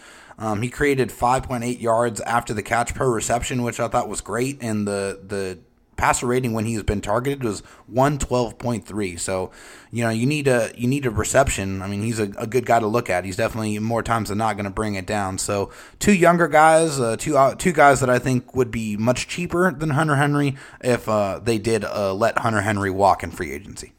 Um, 0.43 0.61
he 0.61 0.71
created 0.71 1.11
5.8 1.11 1.81
yards 1.81 2.21
after 2.23 2.53
the 2.53 2.65
catch 2.65 2.97
per 2.97 3.09
reception, 3.09 3.63
which 3.63 3.79
I 3.79 3.87
thought 3.87 4.09
was 4.09 4.21
great. 4.21 4.59
And 4.61 4.89
the 4.89 5.21
the 5.25 5.61
passer 5.97 6.27
rating 6.27 6.53
when 6.53 6.65
he's 6.65 6.83
been 6.83 7.01
targeted 7.01 7.45
was 7.45 7.63
112.3. 7.93 9.21
So, 9.21 9.53
you 9.93 10.03
know, 10.03 10.11
you 10.11 10.27
need 10.27 10.49
a 10.49 10.73
you 10.77 10.89
need 10.89 11.07
a 11.07 11.11
reception. 11.11 11.81
I 11.81 11.87
mean, 11.87 12.03
he's 12.03 12.19
a, 12.19 12.25
a 12.39 12.49
good 12.49 12.67
guy 12.67 12.81
to 12.81 12.89
look 12.89 13.09
at. 13.09 13.25
He's 13.25 13.37
definitely 13.37 13.79
more 13.79 14.03
times 14.03 14.31
than 14.31 14.39
not 14.39 14.57
going 14.57 14.65
to 14.65 14.71
bring 14.71 14.97
it 14.97 15.07
down. 15.07 15.39
So, 15.39 15.71
two 16.01 16.13
younger 16.13 16.49
guys, 16.49 16.99
uh, 16.99 17.17
two 17.17 17.37
uh, 17.37 17.55
two 17.55 17.73
guys 17.73 18.01
that 18.01 18.11
I 18.11 18.19
think 18.19 18.53
would 18.53 18.73
be 18.73 18.97
much 18.97 19.29
cheaper 19.29 19.71
than 19.71 19.91
Hunter 19.91 20.17
Henry 20.17 20.57
if 20.81 21.09
uh, 21.09 21.39
they 21.39 21.59
did 21.59 21.85
uh, 21.85 22.13
let 22.15 22.39
Hunter 22.39 22.63
Henry 22.63 22.91
walk 22.91 23.23
in 23.23 23.31
free 23.31 23.53
agency. 23.53 23.93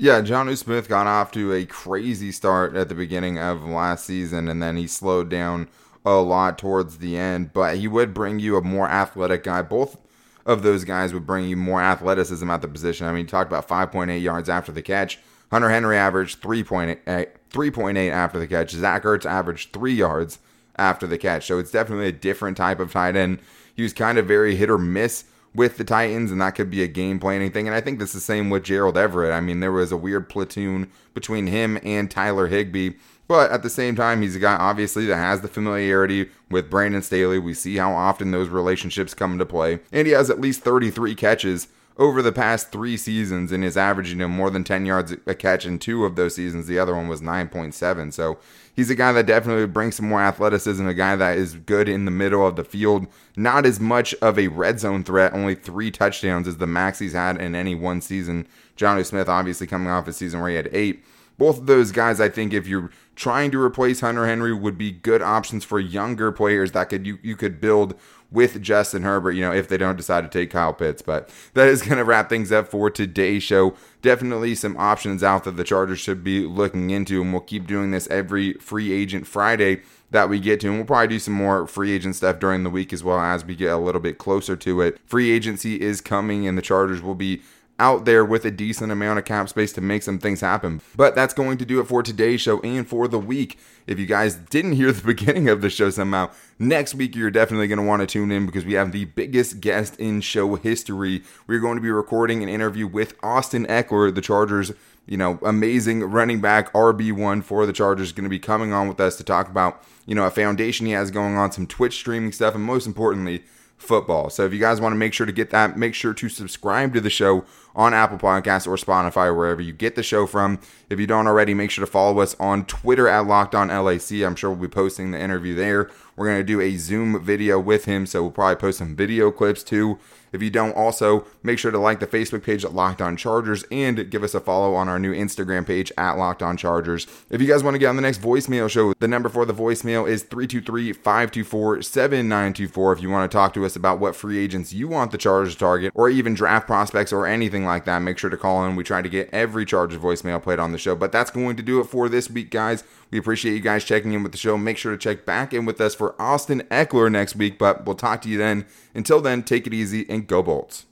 Yeah, 0.00 0.20
Jonnu 0.20 0.56
Smith 0.56 0.88
got 0.88 1.08
off 1.08 1.32
to 1.32 1.52
a 1.52 1.66
crazy 1.66 2.30
start 2.30 2.76
at 2.76 2.88
the 2.88 2.94
beginning 2.94 3.36
of 3.36 3.64
last 3.64 4.06
season, 4.06 4.46
and 4.46 4.62
then 4.62 4.76
he 4.76 4.86
slowed 4.86 5.28
down 5.28 5.66
a 6.06 6.14
lot 6.14 6.56
towards 6.56 6.98
the 6.98 7.16
end. 7.16 7.52
But 7.52 7.78
he 7.78 7.88
would 7.88 8.14
bring 8.14 8.38
you 8.38 8.56
a 8.56 8.62
more 8.62 8.88
athletic 8.88 9.42
guy. 9.42 9.62
Both 9.62 9.98
of 10.46 10.62
those 10.62 10.84
guys 10.84 11.12
would 11.12 11.26
bring 11.26 11.48
you 11.48 11.56
more 11.56 11.82
athleticism 11.82 12.48
at 12.48 12.62
the 12.62 12.68
position. 12.68 13.08
I 13.08 13.10
mean, 13.10 13.22
you 13.22 13.26
talked 13.26 13.50
about 13.50 13.66
5.8 13.66 14.22
yards 14.22 14.48
after 14.48 14.70
the 14.70 14.82
catch. 14.82 15.18
Hunter 15.50 15.68
Henry 15.68 15.96
averaged 15.96 16.40
3.8, 16.40 16.98
uh, 17.08 17.24
3.8 17.50 18.12
after 18.12 18.38
the 18.38 18.46
catch. 18.46 18.70
Zach 18.70 19.02
Ertz 19.02 19.26
averaged 19.26 19.72
3 19.72 19.92
yards 19.92 20.38
after 20.76 21.08
the 21.08 21.18
catch. 21.18 21.44
So 21.44 21.58
it's 21.58 21.72
definitely 21.72 22.06
a 22.06 22.12
different 22.12 22.56
type 22.56 22.78
of 22.78 22.92
tight 22.92 23.16
end. 23.16 23.40
He 23.74 23.82
was 23.82 23.92
kind 23.92 24.16
of 24.16 24.26
very 24.26 24.54
hit 24.54 24.70
or 24.70 24.78
miss 24.78 25.24
with 25.58 25.76
the 25.76 25.84
Titans, 25.84 26.30
and 26.30 26.40
that 26.40 26.54
could 26.54 26.70
be 26.70 26.82
a 26.82 26.88
game 26.88 27.18
planning 27.18 27.50
thing. 27.50 27.66
And 27.66 27.74
I 27.74 27.80
think 27.80 27.98
this 27.98 28.10
is 28.10 28.14
the 28.14 28.20
same 28.20 28.48
with 28.48 28.62
Gerald 28.62 28.96
Everett. 28.96 29.32
I 29.32 29.40
mean, 29.40 29.58
there 29.58 29.72
was 29.72 29.90
a 29.90 29.96
weird 29.96 30.28
platoon 30.28 30.90
between 31.12 31.48
him 31.48 31.78
and 31.82 32.08
Tyler 32.08 32.46
Higbee. 32.46 32.92
But 33.26 33.50
at 33.50 33.62
the 33.62 33.68
same 33.68 33.96
time, 33.96 34.22
he's 34.22 34.36
a 34.36 34.38
guy 34.38 34.54
obviously 34.54 35.04
that 35.06 35.16
has 35.16 35.40
the 35.42 35.48
familiarity 35.48 36.30
with 36.48 36.70
Brandon 36.70 37.02
Staley. 37.02 37.38
We 37.38 37.52
see 37.52 37.76
how 37.76 37.92
often 37.92 38.30
those 38.30 38.48
relationships 38.48 39.12
come 39.12 39.32
into 39.32 39.44
play. 39.44 39.80
And 39.92 40.06
he 40.06 40.14
has 40.14 40.30
at 40.30 40.40
least 40.40 40.62
33 40.62 41.14
catches 41.16 41.68
over 41.98 42.22
the 42.22 42.32
past 42.32 42.70
three 42.70 42.96
seasons 42.96 43.50
and 43.50 43.64
is 43.64 43.76
averaging 43.76 44.18
know, 44.18 44.28
more 44.28 44.50
than 44.50 44.62
10 44.62 44.86
yards 44.86 45.16
a 45.26 45.34
catch 45.34 45.66
in 45.66 45.78
two 45.78 46.04
of 46.04 46.14
those 46.14 46.36
seasons. 46.36 46.66
The 46.66 46.78
other 46.78 46.94
one 46.94 47.08
was 47.08 47.20
9.7. 47.20 48.12
So 48.12 48.38
he's 48.74 48.88
a 48.88 48.94
guy 48.94 49.10
that 49.12 49.26
definitely 49.26 49.66
brings 49.66 49.96
some 49.96 50.08
more 50.08 50.20
athleticism, 50.20 50.86
a 50.86 50.94
guy 50.94 51.16
that 51.16 51.36
is 51.36 51.54
good 51.54 51.88
in 51.88 52.04
the 52.04 52.12
middle 52.12 52.46
of 52.46 52.54
the 52.54 52.62
field. 52.62 53.08
Not 53.36 53.66
as 53.66 53.80
much 53.80 54.14
of 54.22 54.38
a 54.38 54.46
red 54.48 54.78
zone 54.78 55.02
threat, 55.02 55.34
only 55.34 55.56
three 55.56 55.90
touchdowns 55.90 56.46
is 56.46 56.58
the 56.58 56.68
max 56.68 57.00
he's 57.00 57.14
had 57.14 57.40
in 57.40 57.56
any 57.56 57.74
one 57.74 58.00
season. 58.00 58.46
Jonnu 58.76 59.04
Smith 59.04 59.28
obviously 59.28 59.66
coming 59.66 59.88
off 59.88 60.06
a 60.06 60.12
season 60.12 60.40
where 60.40 60.50
he 60.50 60.56
had 60.56 60.70
eight. 60.72 61.04
Both 61.36 61.58
of 61.58 61.66
those 61.66 61.92
guys, 61.92 62.20
I 62.20 62.28
think, 62.28 62.52
if 62.52 62.66
you're 62.66 62.90
trying 63.14 63.52
to 63.52 63.62
replace 63.62 64.00
Hunter 64.00 64.26
Henry, 64.26 64.52
would 64.52 64.76
be 64.76 64.90
good 64.90 65.22
options 65.22 65.64
for 65.64 65.78
younger 65.78 66.32
players 66.32 66.72
that 66.72 66.88
could 66.88 67.06
you, 67.06 67.18
you 67.22 67.36
could 67.36 67.60
build 67.60 67.94
with 68.30 68.60
Justin 68.62 69.02
Herbert, 69.02 69.32
you 69.32 69.40
know, 69.40 69.52
if 69.52 69.68
they 69.68 69.78
don't 69.78 69.96
decide 69.96 70.20
to 70.20 70.28
take 70.28 70.50
Kyle 70.50 70.74
Pitts. 70.74 71.02
But 71.02 71.30
that 71.54 71.68
is 71.68 71.82
going 71.82 71.96
to 71.98 72.04
wrap 72.04 72.28
things 72.28 72.52
up 72.52 72.68
for 72.68 72.90
today's 72.90 73.42
show. 73.42 73.74
Definitely 74.02 74.54
some 74.54 74.76
options 74.76 75.22
out 75.22 75.44
that 75.44 75.56
the 75.56 75.64
Chargers 75.64 75.98
should 75.98 76.22
be 76.22 76.46
looking 76.46 76.90
into, 76.90 77.22
and 77.22 77.32
we'll 77.32 77.40
keep 77.40 77.66
doing 77.66 77.90
this 77.90 78.06
every 78.08 78.54
free 78.54 78.92
agent 78.92 79.26
Friday 79.26 79.82
that 80.10 80.28
we 80.28 80.40
get 80.40 80.60
to. 80.60 80.68
And 80.68 80.76
we'll 80.76 80.86
probably 80.86 81.08
do 81.08 81.18
some 81.18 81.34
more 81.34 81.66
free 81.66 81.92
agent 81.92 82.16
stuff 82.16 82.38
during 82.38 82.64
the 82.64 82.70
week 82.70 82.92
as 82.92 83.02
well 83.02 83.18
as 83.18 83.44
we 83.44 83.54
get 83.54 83.72
a 83.72 83.78
little 83.78 84.00
bit 84.00 84.18
closer 84.18 84.56
to 84.56 84.80
it. 84.82 84.98
Free 85.06 85.30
agency 85.30 85.80
is 85.80 86.00
coming, 86.00 86.46
and 86.46 86.56
the 86.56 86.62
Chargers 86.62 87.02
will 87.02 87.14
be 87.14 87.42
out 87.78 88.04
there 88.04 88.24
with 88.24 88.44
a 88.44 88.50
decent 88.50 88.90
amount 88.90 89.18
of 89.18 89.24
cap 89.24 89.48
space 89.48 89.72
to 89.74 89.80
make 89.80 90.02
some 90.02 90.18
things 90.18 90.40
happen. 90.40 90.80
But 90.96 91.14
that's 91.14 91.34
going 91.34 91.58
to 91.58 91.64
do 91.64 91.80
it 91.80 91.84
for 91.84 92.02
today's 92.02 92.40
show 92.40 92.60
and 92.60 92.86
for 92.86 93.08
the 93.08 93.18
week. 93.18 93.58
If 93.86 93.98
you 93.98 94.06
guys 94.06 94.34
didn't 94.34 94.72
hear 94.72 94.92
the 94.92 95.06
beginning 95.06 95.48
of 95.48 95.60
the 95.60 95.70
show 95.70 95.90
somehow, 95.90 96.30
next 96.58 96.94
week 96.94 97.14
you're 97.14 97.30
definitely 97.30 97.68
going 97.68 97.78
to 97.78 97.84
want 97.84 98.00
to 98.00 98.06
tune 98.06 98.32
in 98.32 98.46
because 98.46 98.64
we 98.64 98.74
have 98.74 98.92
the 98.92 99.04
biggest 99.06 99.60
guest 99.60 99.96
in 99.98 100.20
show 100.20 100.56
history. 100.56 101.22
We're 101.46 101.60
going 101.60 101.76
to 101.76 101.82
be 101.82 101.90
recording 101.90 102.42
an 102.42 102.48
interview 102.48 102.86
with 102.86 103.14
Austin 103.22 103.66
Ekeler, 103.66 104.14
the 104.14 104.20
Chargers 104.20 104.72
you 105.08 105.16
know, 105.16 105.38
amazing 105.42 106.04
running 106.04 106.40
back 106.40 106.70
RB1 106.74 107.42
for 107.42 107.64
the 107.64 107.72
Chargers 107.72 108.12
going 108.12 108.24
to 108.24 108.30
be 108.30 108.38
coming 108.38 108.74
on 108.74 108.88
with 108.88 109.00
us 109.00 109.16
to 109.16 109.24
talk 109.24 109.48
about, 109.48 109.82
you 110.04 110.14
know, 110.14 110.24
a 110.24 110.30
foundation 110.30 110.84
he 110.84 110.92
has 110.92 111.10
going 111.10 111.34
on, 111.36 111.50
some 111.50 111.66
Twitch 111.66 111.94
streaming 111.94 112.30
stuff, 112.30 112.54
and 112.54 112.62
most 112.62 112.86
importantly, 112.86 113.42
football. 113.78 114.28
So 114.28 114.44
if 114.44 114.52
you 114.52 114.58
guys 114.58 114.80
want 114.80 114.92
to 114.92 114.98
make 114.98 115.14
sure 115.14 115.26
to 115.26 115.32
get 115.32 115.50
that, 115.50 115.78
make 115.78 115.94
sure 115.94 116.12
to 116.12 116.28
subscribe 116.28 116.92
to 116.94 117.00
the 117.00 117.10
show 117.10 117.44
on 117.74 117.94
Apple 117.94 118.18
Podcasts 118.18 118.66
or 118.66 118.76
Spotify, 118.76 119.26
or 119.26 119.34
wherever 119.34 119.62
you 119.62 119.72
get 119.72 119.94
the 119.94 120.02
show 120.02 120.26
from. 120.26 120.58
If 120.90 120.98
you 120.98 121.06
don't 121.06 121.28
already, 121.28 121.54
make 121.54 121.70
sure 121.70 121.84
to 121.84 121.90
follow 121.90 122.20
us 122.20 122.34
on 122.40 122.64
Twitter 122.66 123.08
at 123.08 123.26
Locked 123.26 123.54
On 123.54 123.68
LAC. 123.68 124.12
I'm 124.24 124.34
sure 124.34 124.50
we'll 124.50 124.68
be 124.68 124.68
posting 124.68 125.12
the 125.12 125.20
interview 125.20 125.54
there. 125.54 125.90
We're 126.18 126.26
going 126.26 126.38
to 126.38 126.44
do 126.44 126.60
a 126.60 126.76
Zoom 126.76 127.22
video 127.24 127.60
with 127.60 127.84
him, 127.84 128.04
so 128.04 128.22
we'll 128.22 128.32
probably 128.32 128.56
post 128.56 128.78
some 128.78 128.96
video 128.96 129.30
clips 129.30 129.62
too. 129.62 130.00
If 130.32 130.42
you 130.42 130.50
don't, 130.50 130.76
also 130.76 131.26
make 131.42 131.58
sure 131.58 131.70
to 131.70 131.78
like 131.78 132.00
the 132.00 132.06
Facebook 132.06 132.42
page 132.42 132.64
at 132.64 132.74
Locked 132.74 133.00
On 133.00 133.16
Chargers 133.16 133.64
and 133.70 134.10
give 134.10 134.22
us 134.22 134.34
a 134.34 134.40
follow 134.40 134.74
on 134.74 134.88
our 134.88 134.98
new 134.98 135.14
Instagram 135.14 135.66
page 135.66 135.90
at 135.96 136.18
Locked 136.18 136.42
On 136.42 136.56
Chargers. 136.56 137.06
If 137.30 137.40
you 137.40 137.46
guys 137.46 137.62
want 137.62 137.76
to 137.76 137.78
get 137.78 137.86
on 137.86 137.96
the 137.96 138.02
next 138.02 138.20
voicemail 138.20 138.68
show, 138.68 138.92
the 138.98 139.08
number 139.08 139.28
for 139.28 139.46
the 139.46 139.54
voicemail 139.54 140.08
is 140.08 140.24
323 140.24 140.92
524 140.92 141.82
7924. 141.82 142.92
If 142.92 143.02
you 143.02 143.10
want 143.10 143.30
to 143.30 143.34
talk 143.34 143.54
to 143.54 143.64
us 143.64 143.76
about 143.76 144.00
what 144.00 144.16
free 144.16 144.38
agents 144.38 144.72
you 144.72 144.88
want 144.88 145.12
the 145.12 145.18
Chargers 145.18 145.54
to 145.54 145.58
target, 145.58 145.92
or 145.94 146.10
even 146.10 146.34
draft 146.34 146.66
prospects 146.66 147.12
or 147.12 147.26
anything 147.26 147.64
like 147.64 147.84
that, 147.86 148.00
make 148.00 148.18
sure 148.18 148.30
to 148.30 148.36
call 148.36 148.64
in. 148.66 148.76
We 148.76 148.84
try 148.84 149.02
to 149.02 149.08
get 149.08 149.30
every 149.32 149.64
Chargers 149.64 150.00
voicemail 150.00 150.42
played 150.42 150.58
on 150.58 150.72
the 150.72 150.78
show. 150.78 150.94
But 150.94 151.12
that's 151.12 151.30
going 151.30 151.56
to 151.56 151.62
do 151.62 151.80
it 151.80 151.84
for 151.84 152.08
this 152.08 152.28
week, 152.28 152.50
guys. 152.50 152.84
We 153.10 153.18
appreciate 153.18 153.54
you 153.54 153.60
guys 153.60 153.84
checking 153.84 154.12
in 154.12 154.22
with 154.22 154.32
the 154.32 154.38
show. 154.38 154.58
Make 154.58 154.76
sure 154.76 154.92
to 154.92 154.98
check 154.98 155.24
back 155.24 155.54
in 155.54 155.64
with 155.64 155.80
us 155.80 155.94
for 155.94 156.20
Austin 156.20 156.62
Ekeler 156.70 157.10
next 157.10 157.36
week, 157.36 157.58
but 157.58 157.86
we'll 157.86 157.94
talk 157.94 158.22
to 158.22 158.28
you 158.28 158.38
then. 158.38 158.66
Until 158.94 159.20
then, 159.20 159.42
take 159.42 159.66
it 159.66 159.72
easy 159.72 160.04
and 160.10 160.26
go 160.26 160.42
Bolts. 160.42 160.84